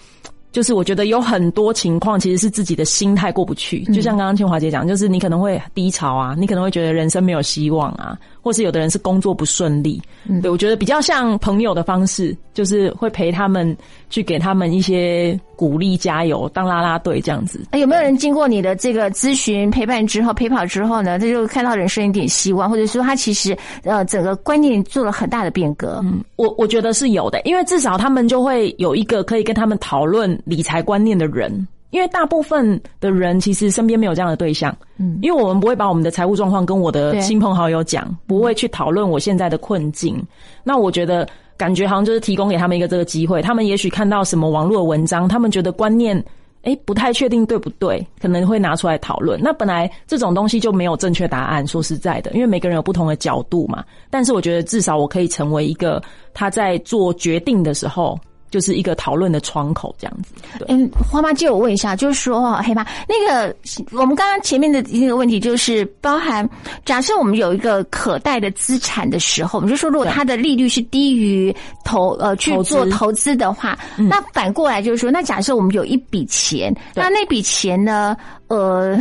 [0.51, 3.83] 就是我觉得有很多情况其实是自己的心态过不去。
[3.93, 8.19] 就像刚刚清华姐讲，就是你可能会低潮啊，你可能会觉得人生没有希望啊。
[8.41, 10.01] 或是有的人是工作不顺利，
[10.41, 13.77] 对我觉得比较像朋友的方式，就是会陪他们
[14.09, 17.61] 去给他们一些鼓励、加油、当拉拉队这样子。
[17.73, 21.19] 有没有人经过你的这个咨询陪伴之后、陪跑之后呢？
[21.19, 26.01] 他就看到人生一点希望，或者说他其实呃整个观念做了很大的变革。
[26.05, 31.67] 嗯，我我觉得是有的，因为至少他们就会有一个可以跟他们讨论理财观念的人。
[31.91, 40.23] 因为大部分的人其实身边没有这样的对象，嗯，因为我们不会把我们的财务状况跟我的亲朋好友讲，不会去讨论我现在的困境。
[40.63, 41.27] 那我觉得
[41.59, 46.25] 感觉好像就是提供给他们一个这个机会，他们也许看到什么网络文章，他们觉得观念
[46.63, 49.39] 哎不太确定对不对，可能会拿出来讨论。
[49.43, 53.85] 那本来这种东西就没有正确答案，说实在的，因为每个人有不同的角度嘛。
[54.09, 58.19] 但是我觉得至少我可以成为一个他在做决定的时候。
[58.51, 60.65] 就是一个讨论的窗口，这样子。
[60.69, 63.55] 嗯，花妈借我问一下，就是说，黑妈，那个
[63.93, 66.49] 我们刚刚前面的一个问题，就是包含
[66.85, 78.17] 假设我们有一个可贷的资产的时候，我们就说，如果它的利率是低于投呃去做投资的话，那反过来就是说，那假设我们有一笔钱，那那笔钱呢，
[78.49, 78.99] 呃，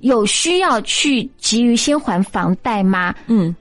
[0.00, 3.14] 有需要去急于先还房贷吗？
[3.26, 3.54] 嗯。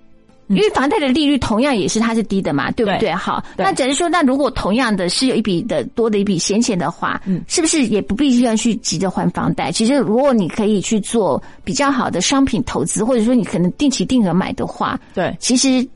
[0.50, 3.14] 因为房贷的利率同样也是它是低的嘛，对不对？
[3.14, 9.72] 好，那假如说，那如果同样的是有一笔的多的一笔闲钱的话，嗯，是不是也不必要去急着还房贷？
[9.72, 15.88] 其实如果你可以去做比较好的商品投资，或者说你可能定期定额买的话，对，其实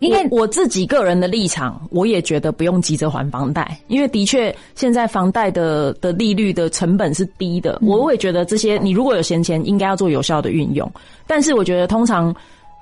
[0.00, 10.90] 因为我自己个人的立场，我也觉得不用急着还房贷，因为的确现在房贷的的利率的成本是低的，我也觉得这些你如果有闲钱，应该要做有效的运用。
[11.26, 12.34] 但是我觉得通常。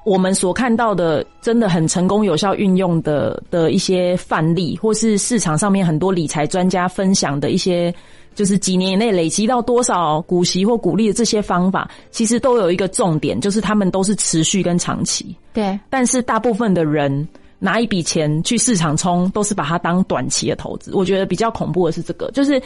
[0.04, 7.94] 我们所看到的真的很成功、有效运用的的一些范例，或是市场上面很多理财专家分享的一些，
[8.34, 15.36] 就是几年以内累积到多少股息或股利的这些方法，其实都有一个重点，就是他们都是持续跟长期。
[15.52, 17.28] 对，但是大部分的人
[17.60, 20.90] 拿一笔钱去市场冲，都是把它当短期的投资。
[20.94, 22.60] 我觉得比较恐怖的是这个，就是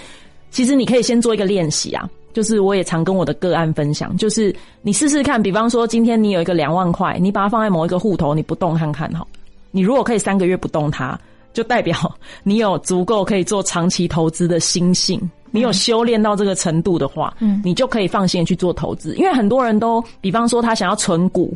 [0.51, 2.09] 其实你可以先做一个练习啊。
[2.37, 9.27] 就是我也常跟我的个案分享，就是你试试看，比方说今天你有一个两万块，你把它放在某一个户头，你不动看看哈。
[9.70, 11.18] 你如果可以三个月不动它，
[11.55, 11.96] 就代表
[12.42, 15.18] 你有足够可以做长期投资的心性，
[15.51, 19.14] 你有修炼到这个程度的话，嗯，你就可以放心去做投资。
[19.16, 21.55] 因为很多人都，比方说他想要存股，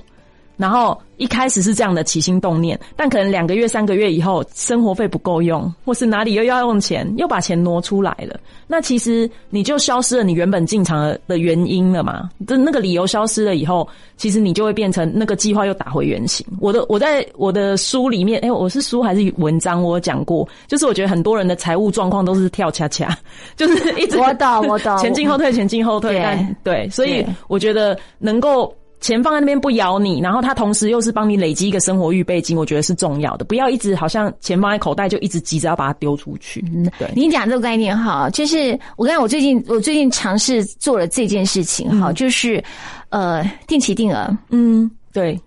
[0.61, 1.01] 然后。
[1.21, 8.41] 一开始是这样的起心动念，但可能两个月、三个月以后，生活费不够用，或是哪里又要用钱，又把钱挪出来了。
[8.67, 12.31] 那其实你就消失了你原本进场的原因了嘛？
[12.47, 16.47] 的那个理由消失了以后，其实你就会变成那个计划又打回原形。
[16.59, 19.83] 我的我在我的书里面，哎，我是书还是文章？
[19.83, 23.15] 我讲过，就是我觉得很多人的财务状况都是跳恰恰，
[23.57, 26.19] 就是一直我懂我懂， 前进后退，前进后退。
[26.23, 28.75] 但对，所以我觉得能够。
[29.01, 33.45] 钱放在那边不咬你，然后它同时又是帮你累积一个生活预备金，我觉得是重要的。
[33.45, 36.65] 不要一直好像钱放在口袋就一直急着要把它丢出去。
[36.73, 42.63] 嗯对，你讲这个概念哈，就是我跟你讲，我最近我最近尝试做了这件事情哈，就是
[43.09, 44.37] 呃定期定额。
[44.51, 45.41] 嗯，对。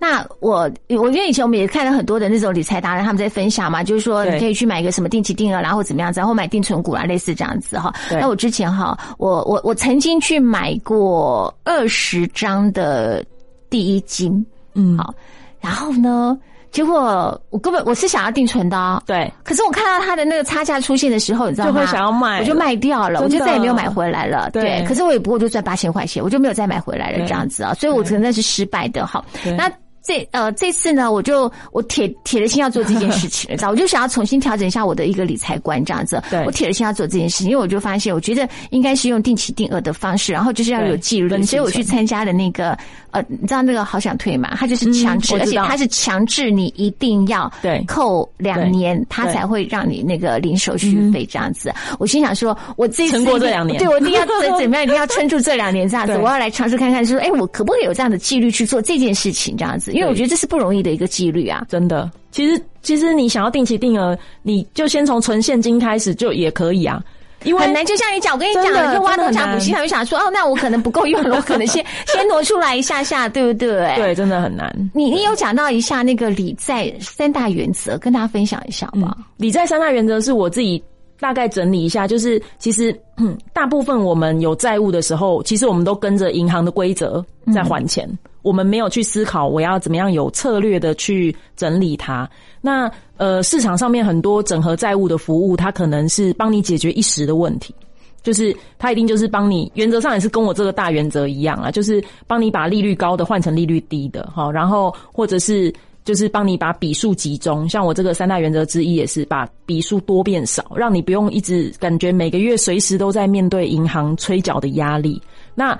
[0.00, 7.92] 那我我因为以前我们也看了很多的那种理财达人他们在分享嘛，就是说你可以去买一个什么定期定额，然后怎么样子，然后买定存股啊，类似这样子哈。
[8.10, 13.24] 那我之前哈，我我我曾经去买过二十张的
[13.68, 15.12] 第一金，嗯，好，
[15.60, 16.38] 然后呢，
[16.70, 21.72] 结果我根本我是想要定存的，哦对，可是我看到它的那个差价出现的时候，你知道吗？
[21.72, 24.48] 就会想要卖，我就卖掉了，我就再也没有买回来了。
[24.52, 29.24] 对，可是我也不过就赚八千块钱，我就没有再买回来了，这样子啊，所以我真的是失败的哈。
[29.56, 29.68] 那。
[30.08, 33.68] 这呃，这次呢，我就我铁铁了心要做这件事情， 知道？
[33.68, 36.18] 我就想要重新调整一下我的一个理财观，这样子。
[36.30, 42.70] 对，我铁了心要做这件事情，因为我就发现，我觉得应该是用定期定额的方式，然后就是要有纪律，所以我去参加的那个
[43.10, 44.56] 呃，你知道那个好想退嘛？
[44.56, 51.70] 他就是强制，而且他是强制你一定要对扣两年，他才会让你那个零手续费这样子。
[51.98, 56.16] 我心想说，我这撑过这两年，对我一定要 怎怎么样，一定要撑住这两年这样子。
[56.16, 59.92] 我要来尝试看看，说哎，我可不可以有这样的纪律去做这件事情这样子？
[59.98, 60.78] 因为我觉得这是不容易。
[60.82, 62.08] 的一个纪律啊，真的。
[62.30, 67.02] 其实，其实你想要定期定额，你就先从存现金开始就也可以啊。
[67.44, 73.94] 因为很难，就像你讲，我跟你讲，就挖东墙补西墙，就想说哦，那我可能不够用了，我可能先 先挪出来一下下，对不对？
[73.96, 74.72] 对，真的很难。
[74.94, 79.16] 你你有讲到一下那个理债三大原则，跟大家分享一下吗？
[79.36, 80.82] 理债三大原则是我自己
[81.20, 88.08] 大概整理一下，就是其实嗯大部分我们有债务的时候，其实我们都跟着银行的规则在还钱。
[88.48, 92.26] 我们没有去思考我要怎么样有策略的去整理它。
[92.62, 97.74] 那呃，市场上面很多整合债务的服务，它可能是帮你解决一时的问题，
[98.22, 105.70] 就是它一定就是帮你，原则上也是跟我这个大原则一样啊，就是帮你把利率高的换成利率低的哈，然后或者是
[106.04, 115.20] 就是帮你把笔数集中，像我这个三大原则之一也是把笔数多变少，让你不用一直感觉每个月随时都在面对银行催缴的压力。
[115.54, 115.78] 那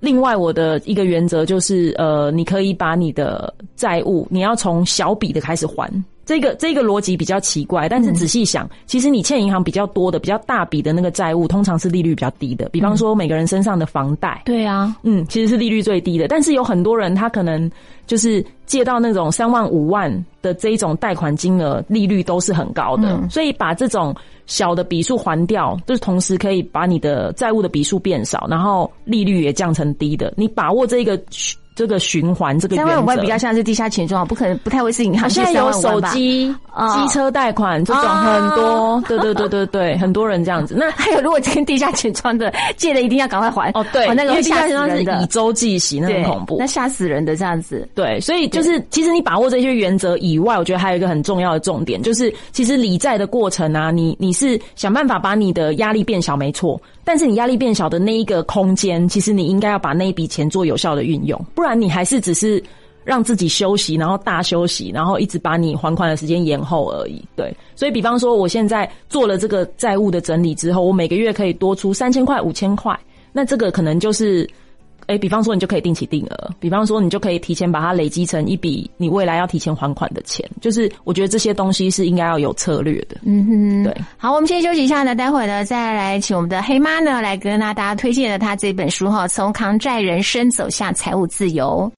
[0.00, 5.88] 另外，我的一个原则就是，呃，你可以把你的债务，你要从小笔的开始还。
[6.30, 12.68] 这个这个逻辑比较奇怪，但是仔细想，其实你欠银行比较多的、比较大笔的那个债务，通常是利率比较低的。
[12.68, 16.28] 比方说，每个人身上的房贷，对啊，嗯，其实是利率最低的。
[16.28, 17.68] 但是有很多人，他可能
[18.06, 23.28] 就是借到那种三万、五万的这一种贷款金额，利率都是很高的。
[23.28, 24.14] 所以把这种
[24.46, 30.32] 小的笔数还掉，就是同时可以把你的债务的笔数变少，然后利率也降成低的。
[30.36, 31.20] 你把握这个。
[31.74, 35.30] 这个循环，这个三万五万比较像是地下钱庄，不可能不太会是银行。
[35.30, 36.46] 现在有手机、
[36.92, 40.74] 机车贷款这种很多，对对对对对，很多人这样子。
[40.76, 43.84] 那 还有，如果跟地下钱庄的借的，一定要赶快还哦。
[43.92, 47.88] 对，那个地下钱庄是以周计息，那很恐怖，那吓死人的这样子。
[47.94, 56.80] 对，所以就是其实你把握这些原则以外，我觉得还有一个很重要的重点，就是其实理债的过程啊，你你是想办法把你的压力变小，没错。
[57.10, 62.62] 但是你压力变小的那一个空间，其实你应该要把那一笔钱做有效的运用，不然你还是只是
[63.02, 67.20] 让自己休息，然后大休息，然后一直把你还款的时间延后而已。
[67.34, 72.96] 对，所以比方说，我现在做了这个债务的整理之后，我每个月可以多出三千块、五千块，
[73.32, 74.48] 那这个可能就是。
[75.10, 83.16] 哎，比方说你就可以定期定额，比方说你就可以提前把它累积成一笔你未来要提前还款的钱，就是我觉得这些东西是应该要有策略的。
[83.24, 83.96] 嗯哼，对。
[84.16, 91.90] 好，我们先休息一下呢，待会儿呢再来请我们的黑妈呢来跟大家推荐的他这本书哈，从扛债人生走向财务自由。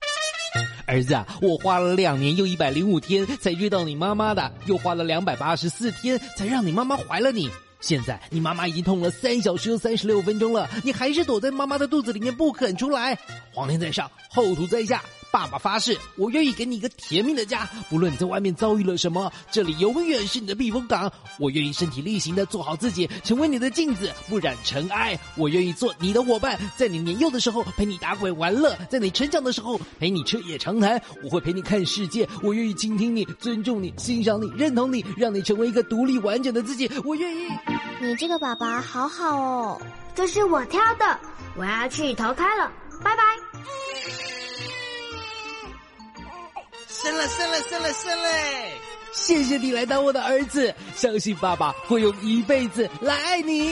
[0.86, 7.50] 儿子啊，我花了两年又一百零五天才遇到你妈妈的，又花了两百八十四天才让你妈妈怀了你。
[7.82, 13.18] 现在你妈妈已经痛了三小时又三十六分钟了，你还是躲在妈妈的肚子里面不肯出来。
[13.52, 15.02] 皇天在上，后土在下。
[15.32, 21.10] 爸爸发誓，我愿意给你一个甜蜜的家，不论你在外面遭遇了什么，这里永远是你的避风港。
[21.38, 25.18] 我愿意身体力行的做好自己，成为你的镜子，不染尘埃。
[25.34, 31.02] 我愿意做你的伙伴，在你年幼的时候陪你打滚玩乐，在你成长的时候陪你彻夜长谈。
[31.24, 36.90] 我会陪你看世界，我愿意倾听你，尊重你，欣赏你，认同你，让你成为一个独立完整的自己。
[37.04, 37.48] 我愿意。
[38.02, 39.80] 你这个爸爸好好哦，
[40.14, 41.18] 这是我挑的，
[41.56, 42.70] 我要去投胎了，
[43.02, 43.51] 拜拜。
[47.02, 48.28] 生了，生了，生了，生了！
[49.12, 53.68] 谢谢你来当我的儿子，相信爸爸会用一辈子来爱你。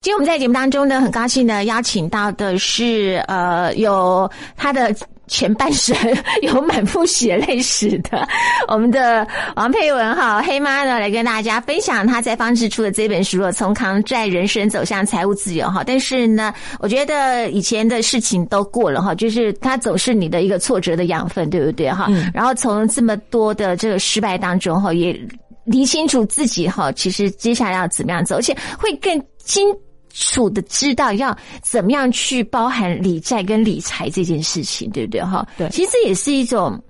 [0.00, 4.94] 今天我们在节目当中呢，很高兴呢邀请到的是呃，有他的。
[5.32, 5.96] 前半生
[6.42, 8.28] 有满腹血泪史的
[8.68, 9.26] 我们的
[9.56, 15.82] 王佩文哈黑妈呢，来跟大家分享她在方志出的这本书《从抗债人生走向财务自由》哈。
[15.86, 22.10] 但是呢，我觉得以前的事情都过了哈，就是它总是你的一个挫折的养分，对不对哈？
[22.34, 25.18] 然后从这么多的这个失败当中哈，也
[25.64, 29.66] 理清楚自己哈，其实接下来要怎么样走，而且会更清。
[30.12, 35.20] 楚的知道要怎么样去包含理债跟理财这件事情，对不对？
[35.22, 36.80] 哈，对，其实这也是一种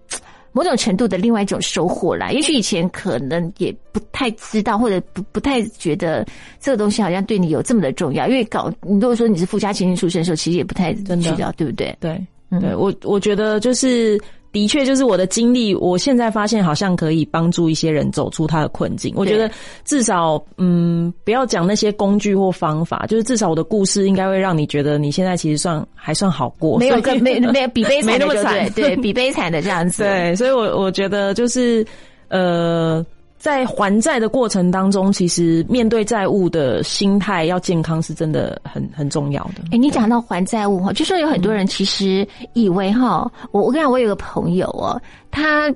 [0.52, 2.30] 某种程度的另外一种收获啦。
[2.30, 6.26] 也许以前可能也不太知道，或者不不太觉得
[6.60, 8.26] 这个东西好像对你有这么的重要。
[8.26, 11.02] 因为搞，你如果说你是富家千金出身的时候，其实也不太知
[11.36, 11.96] 道，对不对？
[12.00, 12.26] 对，
[12.60, 14.20] 对我我觉得就是。
[14.52, 15.74] 的确，就是我的经历。
[15.74, 19.12] 我现在发现，好像可以帮助一些人走出他的困境。
[19.16, 19.50] 我觉得
[19.84, 30.02] 至少，嗯，不要讲那些工具或方法，就是至少我的故事应该会让你觉得你现在其实算还算好过，没有跟没没 有比悲惨的对对，比悲惨的这样子。
[30.04, 31.86] 对，所以我我觉得就是
[32.28, 33.04] 呃。
[33.38, 39.62] 在还债的过程当中，其实面对债务的心态要健康，是真的很很重要的。
[39.70, 45.72] 哎，你讲到还债务哈，就说有很多人其实以为哈，我我跟你讲，我有个朋友哦，他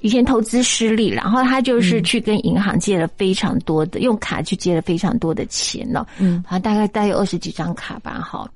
[0.00, 8.50] 以前投资失利，然后他就是去跟银行借了非常多的，用卡去借了非常多的钱了，嗯，啊，大概大概有二十几张卡吧，哈，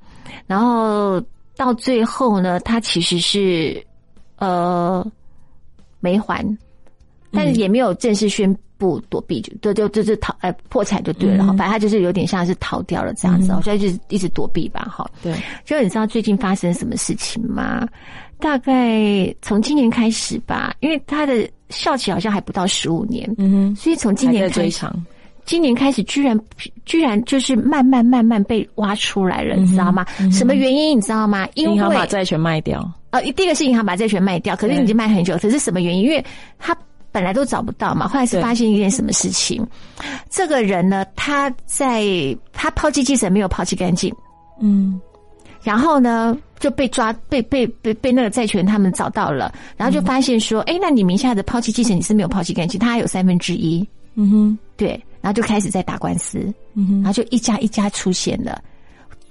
[0.46, 1.22] 然后
[1.54, 3.84] 到最后呢，他其实是
[4.38, 5.06] 呃
[6.00, 6.42] 没还。
[7.32, 11.48] 但是也没有正式宣布躲避，就就就就是逃，呃，破产就对了哈。
[11.54, 15.08] 反正他就是有点像是逃掉了这样子，所以就一直躲避吧哈。
[15.22, 17.88] 对，就你知道最近发生什么事情吗？
[18.38, 24.86] 大概从今年开始吧，因为他的校期好像还不到十五年，嗯哼，所以从今年开始，
[25.46, 26.38] 今年开始居然
[26.84, 30.04] 居然就是慢慢慢慢被挖出来了，你知道吗？
[30.30, 31.48] 什么原因你知道吗？
[31.54, 32.86] 银行把债权卖掉。
[33.08, 36.04] 呃，第一个是银行把债权卖掉，可是已经卖很久，可是什么原因？
[36.04, 36.22] 因为
[36.58, 36.76] 他。
[37.16, 39.66] 本来都找不到嘛，后来是发现一件什么事情？
[40.28, 42.04] 这个人呢，他在
[42.52, 44.14] 他抛弃继承没有抛弃干净，
[44.60, 45.00] 嗯，
[45.62, 53.82] 然后呢就被抓，被被被被那个债权他们找到了，然后就发现说，哎，那你名下的抛弃继承你是没有抛弃干净，他还有三分之一，
[54.14, 54.90] 嗯哼，对，
[55.22, 58.62] 然后就开始在打官司，嗯哼，然后就一家一家出现了。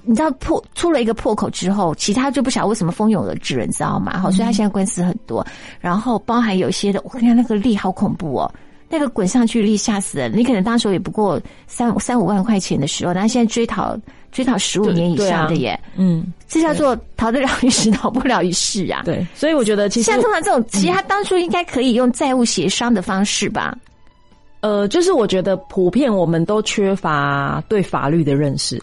[0.06, 4.20] 你知道破出了一个破口之后，其他就不晓得为什么蜂拥而至，你知道吗？
[4.20, 5.46] 好，所以他现在官司很多，
[5.80, 8.54] 然后包含有些的，我看那个力好恐怖哦，
[8.90, 10.32] 那个滚上去力吓死人。
[10.36, 13.98] 你可能当时也不过三三五万块钱的时候，那现在追讨
[14.32, 19.02] 追讨十五年以上的耶，嗯，这叫做逃得了一时，逃不了一世啊。
[19.06, 23.76] 对，所以我觉得其实像通常这种，其实他当初应该可以用债务协商的方式吧。
[24.62, 28.82] 呃，就是我觉得普遍我们都缺乏对法律的认识。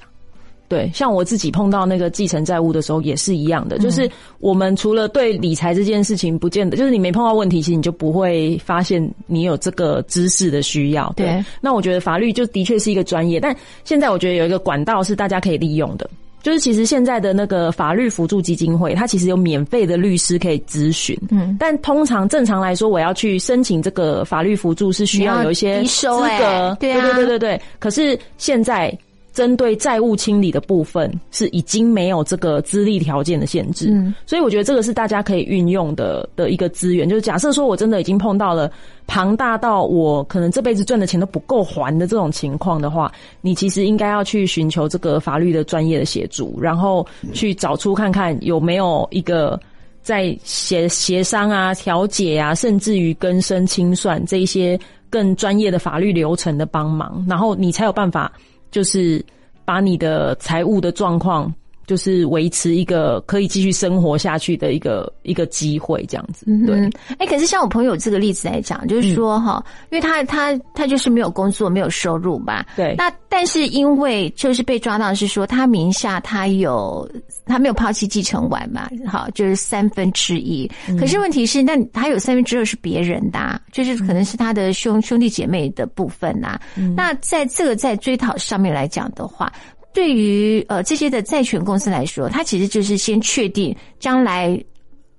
[0.73, 11.13] 对，像我自己碰到那个继承债务的时候也是一样的，就是我们除了对理财这件事情不见得，就是你没碰到问题，其实你就不会发现你有这个知识的需要。
[11.15, 13.55] 对，那我觉得法律就的确是一个专业，但
[13.85, 16.09] 现在我觉得有一个管道是大家可以利用的，
[16.43, 21.15] 就是其实现在的那个法律辅助基金会，它其实有免费的律师可以咨询。
[21.31, 26.75] 嗯，但通常正常来说，我要去申请这个法律辅助是需要有一些资格。
[26.81, 28.91] 对对对对对，可是现在。
[29.33, 37.09] 针对债务清理的部分是已经没有这个资历条件的限制，嗯，所以我觉得这个是大家可以运用的的一个资源。
[37.09, 38.71] 就是假设说我真的已经碰到了
[39.07, 43.11] 庞大到我可能这辈子赚的钱都不够还的这种情况的话，
[43.41, 49.59] 你其实应该要去寻求这个法律的专业的协助，然后去找出看看有没有一个
[50.03, 54.79] 在协协商啊、调解啊，甚至于更生清算这一些
[55.09, 58.31] 更专业的法律流程的帮忙，然后你才有办法。
[58.73, 59.25] 就是
[59.65, 61.55] 把你的财务的状况。
[61.85, 66.47] 就是维持一个可以继续生活下去的一个一个机会，这样子。
[66.65, 72.65] 对，哎，可是像我朋友这个例子来讲，就是说哈，因为他他他就是没有工作，没有收入吧。
[72.77, 72.95] 对。
[72.97, 73.13] 那
[73.43, 77.11] 但是因为就是被抓到是说他名下他有
[77.45, 80.71] 他没有抛弃继承完嘛，好，就是三分之一。
[80.97, 86.57] 可是问题是，那他有三分之二是别人的，就是可能是他的兄兄弟姐妹的部分呐。
[86.95, 89.53] 那在这个在追讨上面来讲的话。
[89.93, 94.57] 对于呃这些的债权公司来说，他其实就是先确定将来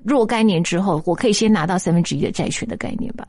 [0.02, 3.28] 若干年之后，我可以先拿到三分之一的债权的概念吧。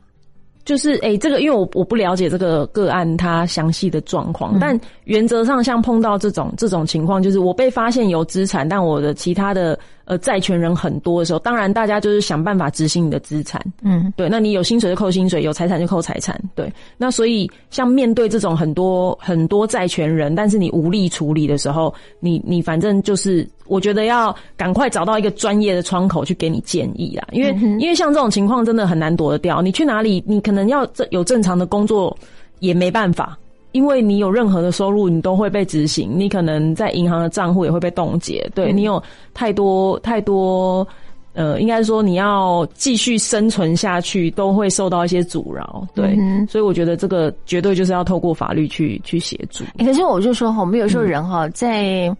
[0.65, 14.29] 就是诶，这个因为我我不了解这个个案它详细的状况，但原则上像碰到这种这种情况，就是我被发现有资产，但我的其他的呃债权人很多的时候，当然大家就是想办法执行你的资产，嗯，对。
[14.29, 16.71] 那你有薪水就扣薪水，有财产就扣财产，对。
[16.97, 29.61] 那所以像面对这种很多很多债权人，但是你无力处理的时候，你你反正就是我觉得要赶快找到一个专业的窗口去给你建议啦，因为因为像这种情况真的很难躲得掉。
[29.61, 32.15] 你去哪里，你可能要有正常的工作
[32.59, 33.37] 也没办法。
[33.75, 36.11] 因为你有任何的收入，你都会被执行。
[36.15, 38.49] 你可能在银行的账户也会被冻结。
[38.55, 39.03] 对你有
[39.33, 40.87] 太多太多，
[41.35, 45.87] 呃，应该说你要继续生存下去，都会受到一些阻挠。
[45.93, 46.17] 对，
[46.49, 49.63] 所以我觉得这个绝对就是要透过法律去去协助。
[49.77, 52.11] 可是我就说哈，我们有时候人哈在。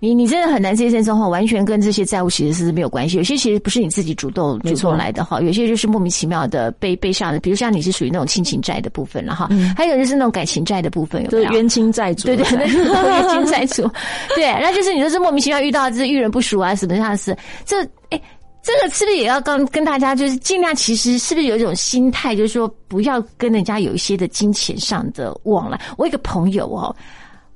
[0.00, 3.16] 你你真的很难这一生中哈，完全跟这些债务其实是没有关系。
[3.16, 7.40] 有些其实不是你自己主动主动来的哈，有些就是莫名其妙的被被上的。
[7.40, 12.26] 比如像你是属于那种亲情债的部分了哈，还有就是那种感情债的部分，有就是冤亲债主。
[12.26, 13.90] 对对，冤亲债主。
[14.36, 17.36] 对，那就是你就是莫名其妙遇到这遇人不淑啊什么样的事。
[17.64, 18.20] 这哎，
[18.62, 20.74] 这个是不是也要跟跟大家就是尽量？
[20.74, 25.80] 其实是不是有一种心态，就是说不要跟人家有一些的金钱上的往来？
[25.96, 26.94] 我一个朋友哦，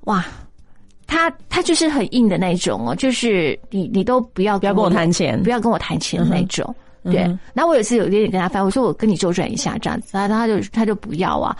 [0.04, 0.24] 哇。
[1.04, 6.74] 他他就是很硬的那种哦，就是你你都不要不要跟我谈钱，不要跟我谈钱的那种。
[7.04, 7.16] 对，
[7.52, 11.54] 然后我有一次有点点跟他翻，我说我跟你周转一下这样子，然后他就他就不要啊。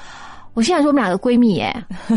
[0.55, 1.75] 我现在说我们两个闺蜜耶，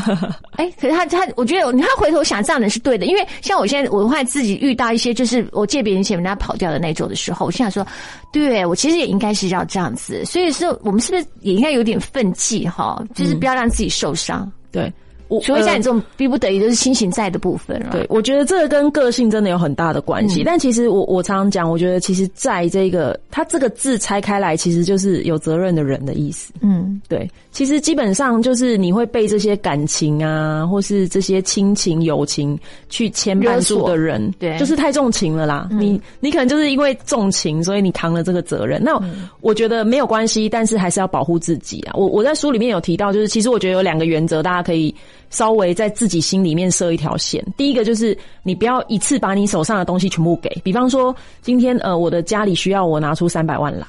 [0.58, 7.86] 哎，可是她她我觉得他回头想这样的是对的，因为像我现在我会自己遇到一些就是我借别人钱人家跑掉的那种的时候，我现在说，
[8.32, 14.92] 对我其实也应该是要这样子，所以说我们是不是也应该有点奋气哈，就是不要让自己受伤，对。
[15.28, 17.90] 我除非像你这种逼不得已就是亲情在的部分了。
[17.92, 20.44] 对，我觉得这个跟个性真的有很大的关系。
[20.44, 26.54] 但其实我我常常讲，我觉得其实在这个，它这个字拆开来，其实就是有责任的人的意思。
[26.62, 27.30] 嗯，对。
[27.52, 32.60] 其实基本上就是你会被这些感情啊，或是这些亲情、友情
[32.90, 35.70] 去牵绊住的人，对，就是太重情了啦。
[35.72, 38.84] 你你可能就是因为重情，所以你扛了这个责任。
[38.84, 39.02] 那
[39.40, 41.94] 我觉得没有关系，但是还是要保护自己啊。
[41.96, 44.94] 我我在书里面有提到，就是其实我觉得有两个原则，大家可以。
[45.30, 47.46] 稍微在自己心里面设一条线。
[47.58, 53.86] 第一个就是你不要一次把你手上的东西全部给，比方说今天呃我的家里需要我拿出三百万来，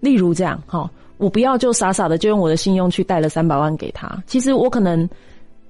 [0.00, 4.22] 例如这样哈，我不要就傻傻的就用我的信用去贷了三百万给他。
[4.26, 5.08] 其实我可能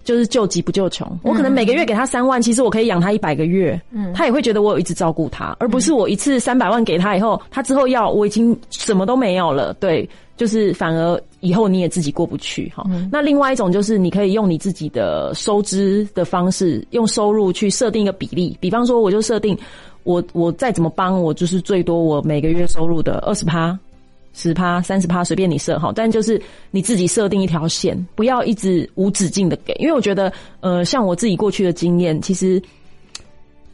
[0.05, 10.09] 就是救急不救穷，我可能每个月给他三万，其实我可以养他一百个月，嗯，他也会觉得我有一直照顾他，而不是我一次三百万给他以后，他之后要我已经什么都没有了，对。
[10.37, 12.85] 就是反而以后你也自己过不去哈。
[13.11, 18.57] 那另外一种就是你可以用你自己的收支的方式，用收入去设定一个比例。
[18.61, 19.57] 比方说，我就设定
[20.05, 23.79] 我我再怎么帮我就是最多我每个月收入的二十趴、
[24.35, 25.93] 十趴、三十趴，随便你设哈。
[25.95, 29.73] 但就是你自己设定一条线，不要一直无止境的给。
[29.81, 32.63] 因为我觉得，呃，像我自己过去的经验，其实。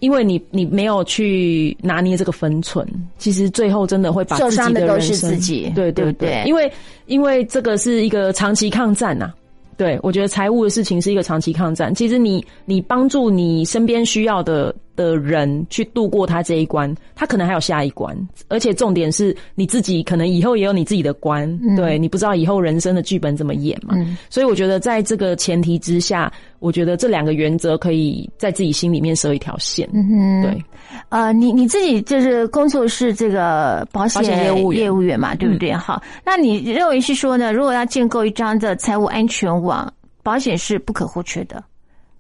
[0.03, 2.85] 因为你你没有去拿捏这个分寸，
[3.19, 5.71] 其实最后真的会把受伤的都是自己。
[5.77, 6.71] 对对对，因为
[7.07, 9.33] 因为这个是一个长期抗战呐。
[9.77, 11.95] 对我觉得财务的事情是一个长期抗战。
[11.95, 14.75] 其实你你帮助你身边需要的。
[14.97, 18.17] 的人去度过他这一关，他可能还有下一关，
[18.49, 23.95] 而且重点是你自己可能以后也有你自己的关，对你不知道以后人生的剧本怎么演嘛。
[24.31, 29.89] 所以我觉得在这个前提之下，我觉得这两个原则可以在自己心里面设一条线。
[29.93, 30.65] 嗯对，
[31.09, 35.73] 呃，你你自己就是工作是这个保险业务业务员嘛，对不对？
[35.73, 37.53] 好，那你认为是说呢？
[37.53, 41.63] 如果要建构一张的财务安全网，保险是不可或缺的。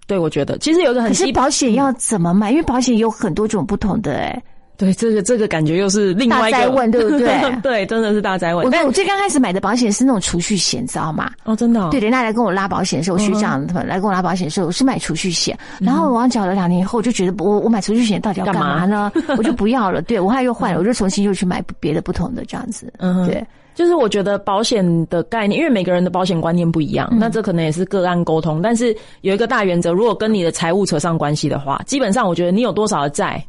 [0.07, 2.50] 对，我觉得其实有一个很，可是保险要怎么买？
[2.50, 4.42] 因为保险有很多种不同的哎。
[4.78, 7.38] 对，这个这个感觉又是另外一个问，对不对？
[7.62, 8.66] 对，真的是大灾问。
[8.66, 11.30] 我我最刚开始买的保险是那种储蓄险，知道吗？
[11.44, 11.88] 哦，真的。
[11.90, 15.57] 对，人家来跟我拉保险的时候，学长他们来跟我拉保险的时候，我是买储蓄险。
[15.78, 19.12] 然后我缴了两年以后，我就觉得我我买储蓄险到底要干嘛呢？
[19.38, 20.03] 我就不要了。
[20.03, 22.92] 对我后来又换了，我就重新又去买别的不同的这样子。
[22.98, 23.46] 嗯，对。
[23.75, 28.61] 就是我觉得保险的概念，因为每个人的保险观念不一样，那这可能也是个案沟通。
[28.61, 33.43] 但是有一个大原则，如果跟你的财务扯上关系的话，基本上我觉得你有多少的债，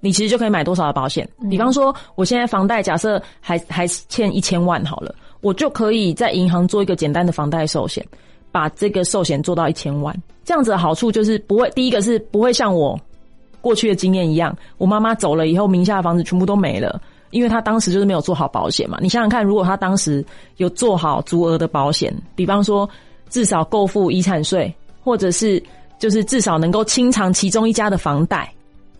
[0.00, 1.28] 你其实就可以买多少的保险。
[1.48, 8.04] 比方说，我现在房贷假设还还欠一千万好了，我就可以在银行做一个简单的房贷寿险，
[8.52, 10.14] 把这个寿险做到一千万。
[10.44, 12.98] 这样子的好处就是不会，第一个是不会像我
[13.60, 17.00] 过去的经验一样，我妈妈走了以后，名下的房子全部都没了。
[17.30, 20.24] 因为他当时就是没有做好保险嘛，你想想看，如果他当时
[20.56, 22.88] 有做好足额的保险，比方说
[23.28, 24.72] 至少够付遗产税，
[25.02, 25.62] 或者是
[25.98, 28.52] 就是至少能够清偿其中一家的房贷，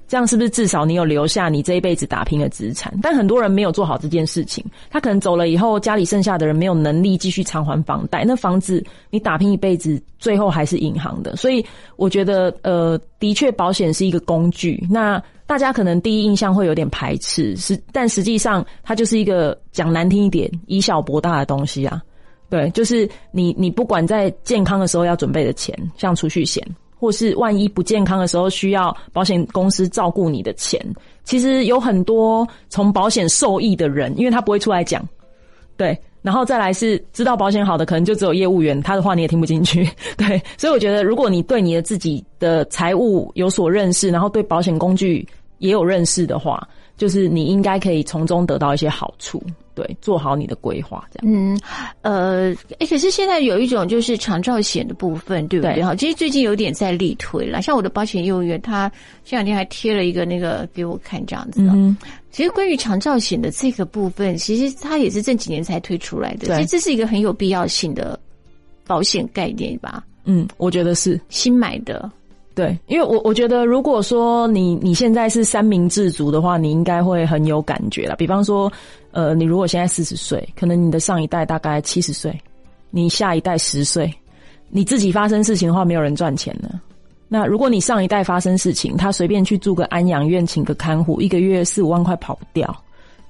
[0.07, 2.93] 这样是不是至少你有留下你这一辈子打拼的资产？
[3.03, 11.35] 但很多人没有做好这件事情，他可能走了以后，家里剩下的人没有能力继续偿还房贷，那房子你打拼一辈子，最后还是银行的。
[11.37, 11.64] 所以
[11.97, 14.87] 我觉得，呃，的确保险是一个工具。
[14.91, 22.01] 那大家可能第一印象会有点排斥，是，但实际上它就是一个讲难听一点，以小博大的东西啊。
[22.48, 26.64] 对，就是你你不管在健康的时候要准备的钱，像储蓄险，
[26.96, 30.80] 或是万一不健康的时候需要保险公司照顾你的钱，
[31.24, 35.05] 其实有很多从保险受益的人，因为他不会出来讲。
[35.76, 39.88] 对，然后再来是知道保险好的，可能就只有业务员，他的话你也听不进去。
[40.16, 45.26] 对，所以我觉得，如果你对你的自己的财务有所认识，然后对保险工具
[45.61, 49.42] 也有认识的话，就是你应该可以从中得到一些好处。
[49.72, 51.32] 对，做好你的规划，这样。
[51.32, 51.58] 嗯，
[52.02, 55.82] 呃，哎，可是现在有一种就是长照险的部分，对不对？
[55.82, 57.62] 哈，其实最近有点在力推了。
[57.62, 58.90] 像我的保险业务员，他
[59.24, 61.62] 这两天还贴了一个那个给我看，这样子。
[61.62, 61.96] 嗯，
[62.30, 66.54] 其实关于长照险的这个部分，其实它也是这几年才推出来的。
[66.54, 68.18] 其实这是一个很有必要性的
[68.86, 70.04] 保险概念吧？
[70.24, 72.11] 嗯，我觉得是新买的。
[72.53, 78.16] 对，因为我我觉得，如果说你你现在是三明治族的话，你应该会很有感觉了。
[78.16, 78.70] 比方说，
[79.12, 82.36] 呃，你如果现在四十岁，可能你的上一代大概七十岁，
[82.90, 84.12] 你下一代十岁，
[84.68, 86.78] 你自己发生事情的话，没有人赚钱了。
[87.28, 92.76] 那如果你上一代发生事情，他随便去住个安养院，请个看护，一个月四五万块跑不掉。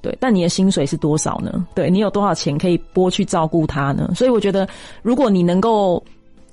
[0.01, 1.67] 对，但你的薪水是多少呢？
[1.75, 4.11] 对你有多少钱可以拨去照顾他呢？
[4.17, 4.67] 所以我觉得，
[5.03, 6.03] 如果你能够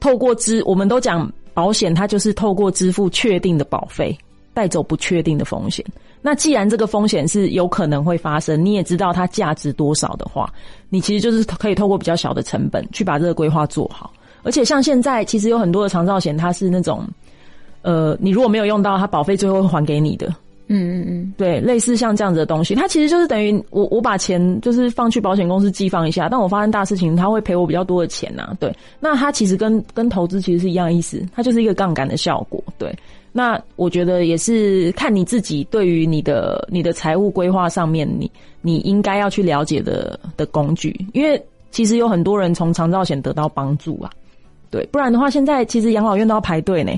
[0.02, 1.32] 透过支，我们都讲。
[1.58, 4.16] 保险它就是透过支付确定的保费，
[4.54, 5.84] 带走不确定的风险。
[6.22, 10.54] 那既然这个风险是有可能会发生，你也知道它价值多少的话，
[10.90, 14.14] 你其实就是可以透过比较小的成本去把这个规划做好。
[14.44, 17.08] 而且像现在其实有很多的长照险，它是那种，
[17.82, 20.32] 呃，你如果没有用到，它保费最后会还给你的。
[20.70, 28.56] 嗯嗯嗯，对，类似像这样子的东西，它其实就是等于我我把钱就是放去保险公司寄放一下，但我发生大事情，他会赔我比较多的钱呐。
[28.60, 32.62] 对，那它其实跟跟投资其实是一样意思，它就是一个杠杆的效果。
[32.78, 32.94] 对，
[33.32, 38.30] 那我觉得也是看你自己对于你的你的财务规划上面，你
[38.62, 41.42] 你应该要去了解的的工具，因为
[41.72, 44.12] 其实有很多人从长照险得到帮助啊。
[44.70, 46.92] 对，不然的话，现在其实养老院都要排队呢。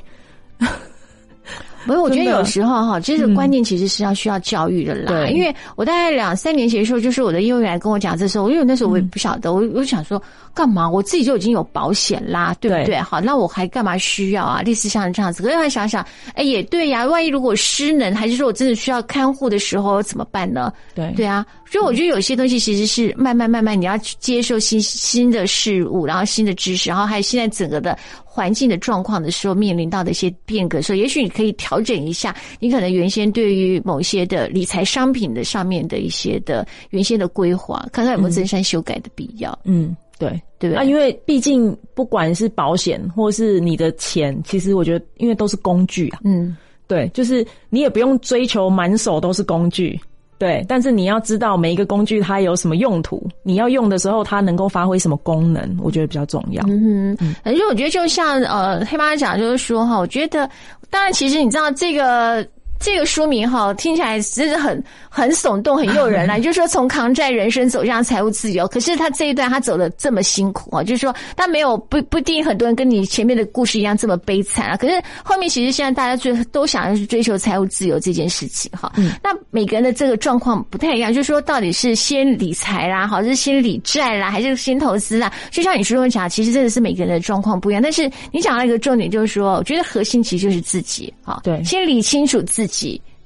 [1.86, 5.28] 不是，我觉得有时候哈，这个观念其实是要需要教育的啦。
[5.28, 10.22] 因为我大概两三年前的时候，就是我的业务员跟我讲这时候，因为那时候我也不晓得，我我就想说。
[10.52, 10.90] 干嘛？
[10.90, 13.00] 我自己就已经有保险啦，对不对？
[13.00, 14.62] 好，那我还干嘛需要啊？
[14.62, 17.06] 类似像这样子，可是还想想，哎，也对呀。
[17.06, 20.74] 万一如果失能，还是说我真的需要看护的时候怎么办呢？
[20.94, 27.98] 对对啊，所以我觉得有些东西其实是慢慢慢慢，你要去接受新新的事物，然后新的知识，然后还有现在整个的
[28.40, 39.60] 环境的状况的时候，面临到的一些变革，时候也许你可以调整一下，你可能原先对于某些的理财商品的上面的一些的原先的规划，看看有没有增删修改的必要。
[39.66, 39.94] 嗯。
[40.18, 46.20] 对对啊，因为毕竟不管是保险或是你的钱，其实我觉得因为都是工具啊。
[46.26, 49.98] 嗯，对，就是你也不用追求满手都是工具，
[50.40, 50.66] 对。
[50.68, 56.64] 但是你要知道每一个工具它有什么用途，你要用的时候它能够发挥什么功能，我觉得比较重要。
[56.68, 60.50] 嗯哼，反正我觉得就像呃黑妈讲，就是说哈，我觉得
[60.90, 62.44] 当然其实你知道这个。
[62.80, 66.38] 这个书名哈听起来真是很很耸动、很诱人啦。
[66.40, 74.78] 就是说从扛债人生走向财务自由，可是他这一段他走的这么辛苦啊，就是说他没有不不一定很多人跟你前面的故事一样这么悲惨啊。
[74.78, 78.92] 可是后面其实现在大家最都想要去追求财务自由这件事情哈。
[78.96, 85.30] 嗯那每个人的这个状况不太一样，就是说到底是先理财啦，好是先理债啦，还是先投资啦？
[85.52, 87.82] 就像你书中讲，其实真的是每个人的状况不一样。
[87.84, 92.62] 但是你讲到一个重点，就是说，我觉得核心其实就是自己哈，对，先理清楚自。
[92.64, 92.69] 己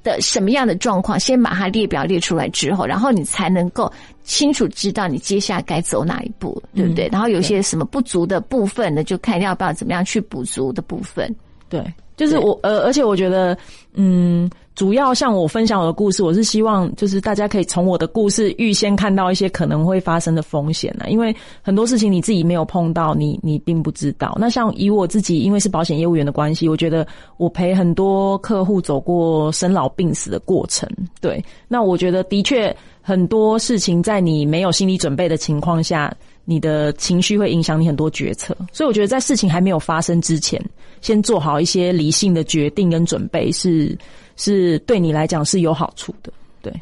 [0.03, 3.91] 的什么样的状况，先把它列表列出来之后，然后你才能够
[4.23, 7.07] 清楚知道你接下来该走哪一步，对不对？
[7.11, 11.33] 然后有些什么不足的部分呢，就看要不要怎么样去补足的部分。
[11.69, 11.83] 对，
[12.17, 13.57] 就是我呃，而且我觉得，
[13.93, 14.49] 嗯。
[14.75, 24.35] 主要像我分享我的故事，我是希望就是大家可以从我的故事预先看到一些可能会发生的风险呢，因为很多事情你自己没有碰到，你你并不知道。
[24.39, 27.05] 那像以我自己，因为是保险业务员的关系，我觉得
[27.37, 30.89] 我陪很多客户走过生老病死的过程。
[31.21, 36.11] 对，那我觉得的确很多事情在你没有心理准备的情况下。
[36.45, 40.61] 你的情绪会影响你很多决策，所以我觉得在事情还没有发生之前，
[40.99, 43.97] 先做好一些理性的决定跟准备，是
[44.35, 46.31] 是对你来讲是有好处的。
[46.61, 46.73] 对，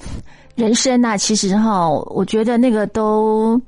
[0.55, 3.59] 人生啊，其实哈，我觉得那个都。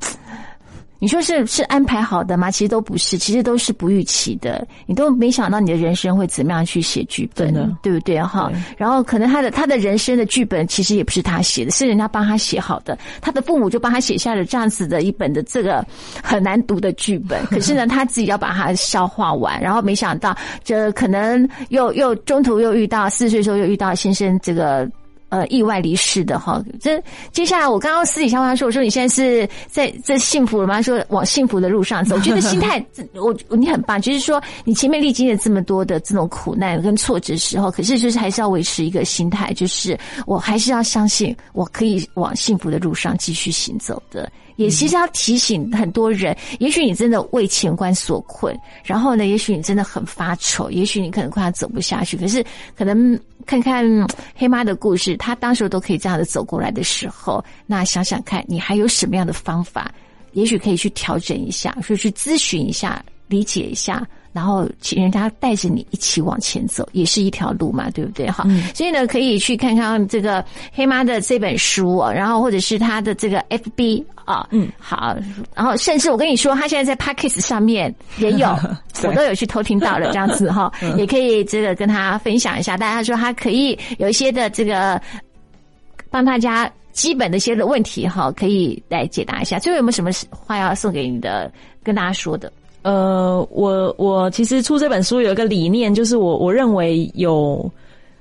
[1.03, 2.49] 你说是是安排好的吗？
[2.49, 4.65] 其实都不是，其实都是不预期的。
[4.85, 8.23] 你都没想到你的人生会怎么样去写剧本，对不对？
[8.23, 12.97] 哈，然后可能他的他的人生的剧本其实也不是他写的，是人家帮他写好的。
[13.19, 15.85] 他的父母就帮他写下了这样子的一本的这个
[16.23, 20.33] 很难读的剧本， 可是呢，他自己要把它消化完，然后没想到
[20.63, 24.89] 这可能又又中途又遇到四岁时候又遇到先生这个。
[25.33, 30.79] 呃，意外离世的哈，这接下来我刚刚私底下问他说，我说你现在是在在幸福了吗？
[30.79, 32.85] 说往幸福的路上走，我觉得心态
[33.17, 44.31] 我你很棒，就是说你前面历经了这么多的这种苦难跟挫折时候，可是就是还是要维持一个心态，就是我还是要相信我可以往幸福的路上继续行走的。
[44.55, 52.15] 也其实要提醒很多人，也许你真的为钱关所困，然后呢，也许你真的很发愁，也许你可能快要走不下去。
[52.17, 52.43] 可是，
[52.75, 53.85] 可能看看
[54.35, 59.91] 黑妈的故事，她当时都可以这样的走过来的时候，那想想看你还有什么样的方法，
[60.33, 64.05] 也许可以去调整一下，所以去咨询一下，理解一下。
[64.33, 68.29] 然后请人家带着你一起往前走，也是一条路嘛，对不对？
[68.29, 75.15] 哈，所以呢，可以去看看这个黑妈的这本书，然后或者是他的这个 FB 啊，嗯，好，
[75.55, 78.47] 然后甚至我跟你说，他现在在 Pockets 上面也有，
[79.05, 82.75] 我都有去偷听到了，这样子哈， 也可以这个跟他分享一下。
[82.75, 84.99] 大家说他可以有一些的这个
[86.09, 89.59] 帮大家基本的一些的问题哈，可以来解答一下。
[89.59, 91.51] 最后有没有什么话要送给你的，
[91.83, 92.51] 跟大家说的？
[92.83, 97.71] 呃，我我其实出这本书有一个理念，就是我我认为有，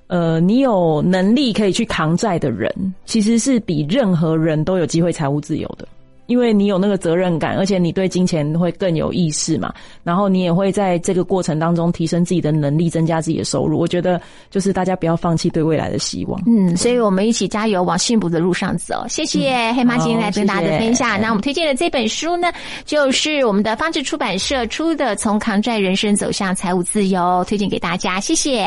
[0.07, 2.73] 呃，你有能力可以去扛债的人，
[3.05, 5.87] 其实是比任何人都有机会财务自由的。
[6.33, 9.70] 因为你有那个责任感，而且你对金钱会更有意识嘛，
[10.03, 13.78] 然后你也会在这个过程当中提升自己的能力，增加自己的收入。
[13.78, 14.18] 我觉得
[14.51, 16.41] 就是大家不要放弃对未来的希望。
[16.47, 19.05] 嗯，所以我们一起加油，往幸福的路上走。
[19.11, 21.20] 谢谢黑妈今天来跟大家的分享。
[21.20, 22.51] 那我们推荐的这本书呢，
[22.87, 28.18] 就是我们的方志出版社出的《从抗债人生走向财务自由》，推荐给大家。
[28.18, 28.66] 谢谢，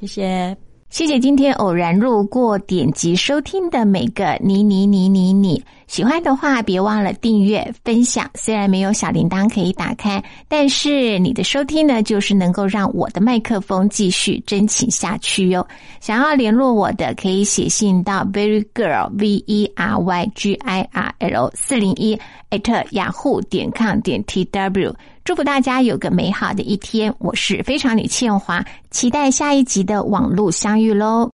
[0.00, 0.56] 谢谢。
[0.90, 8.28] 谢谢今天偶然路过点击收听的每个你你你你你，喜欢的话别忘了订阅分享。
[8.34, 15.66] 虽然没有小铃铛可以打开，但是你的收听呢，就是能够让我的麦克风继续真情下去哟。
[16.00, 22.18] 想要联络我的，可以写信到 very girl v e r y g i r l 四零一
[22.50, 24.94] at yahoo 点 com 点 t w。
[25.24, 27.14] 祝福大家有个美好的一天！
[27.18, 31.30] 我是非常女倩华，期待下一集的网络相遇喽。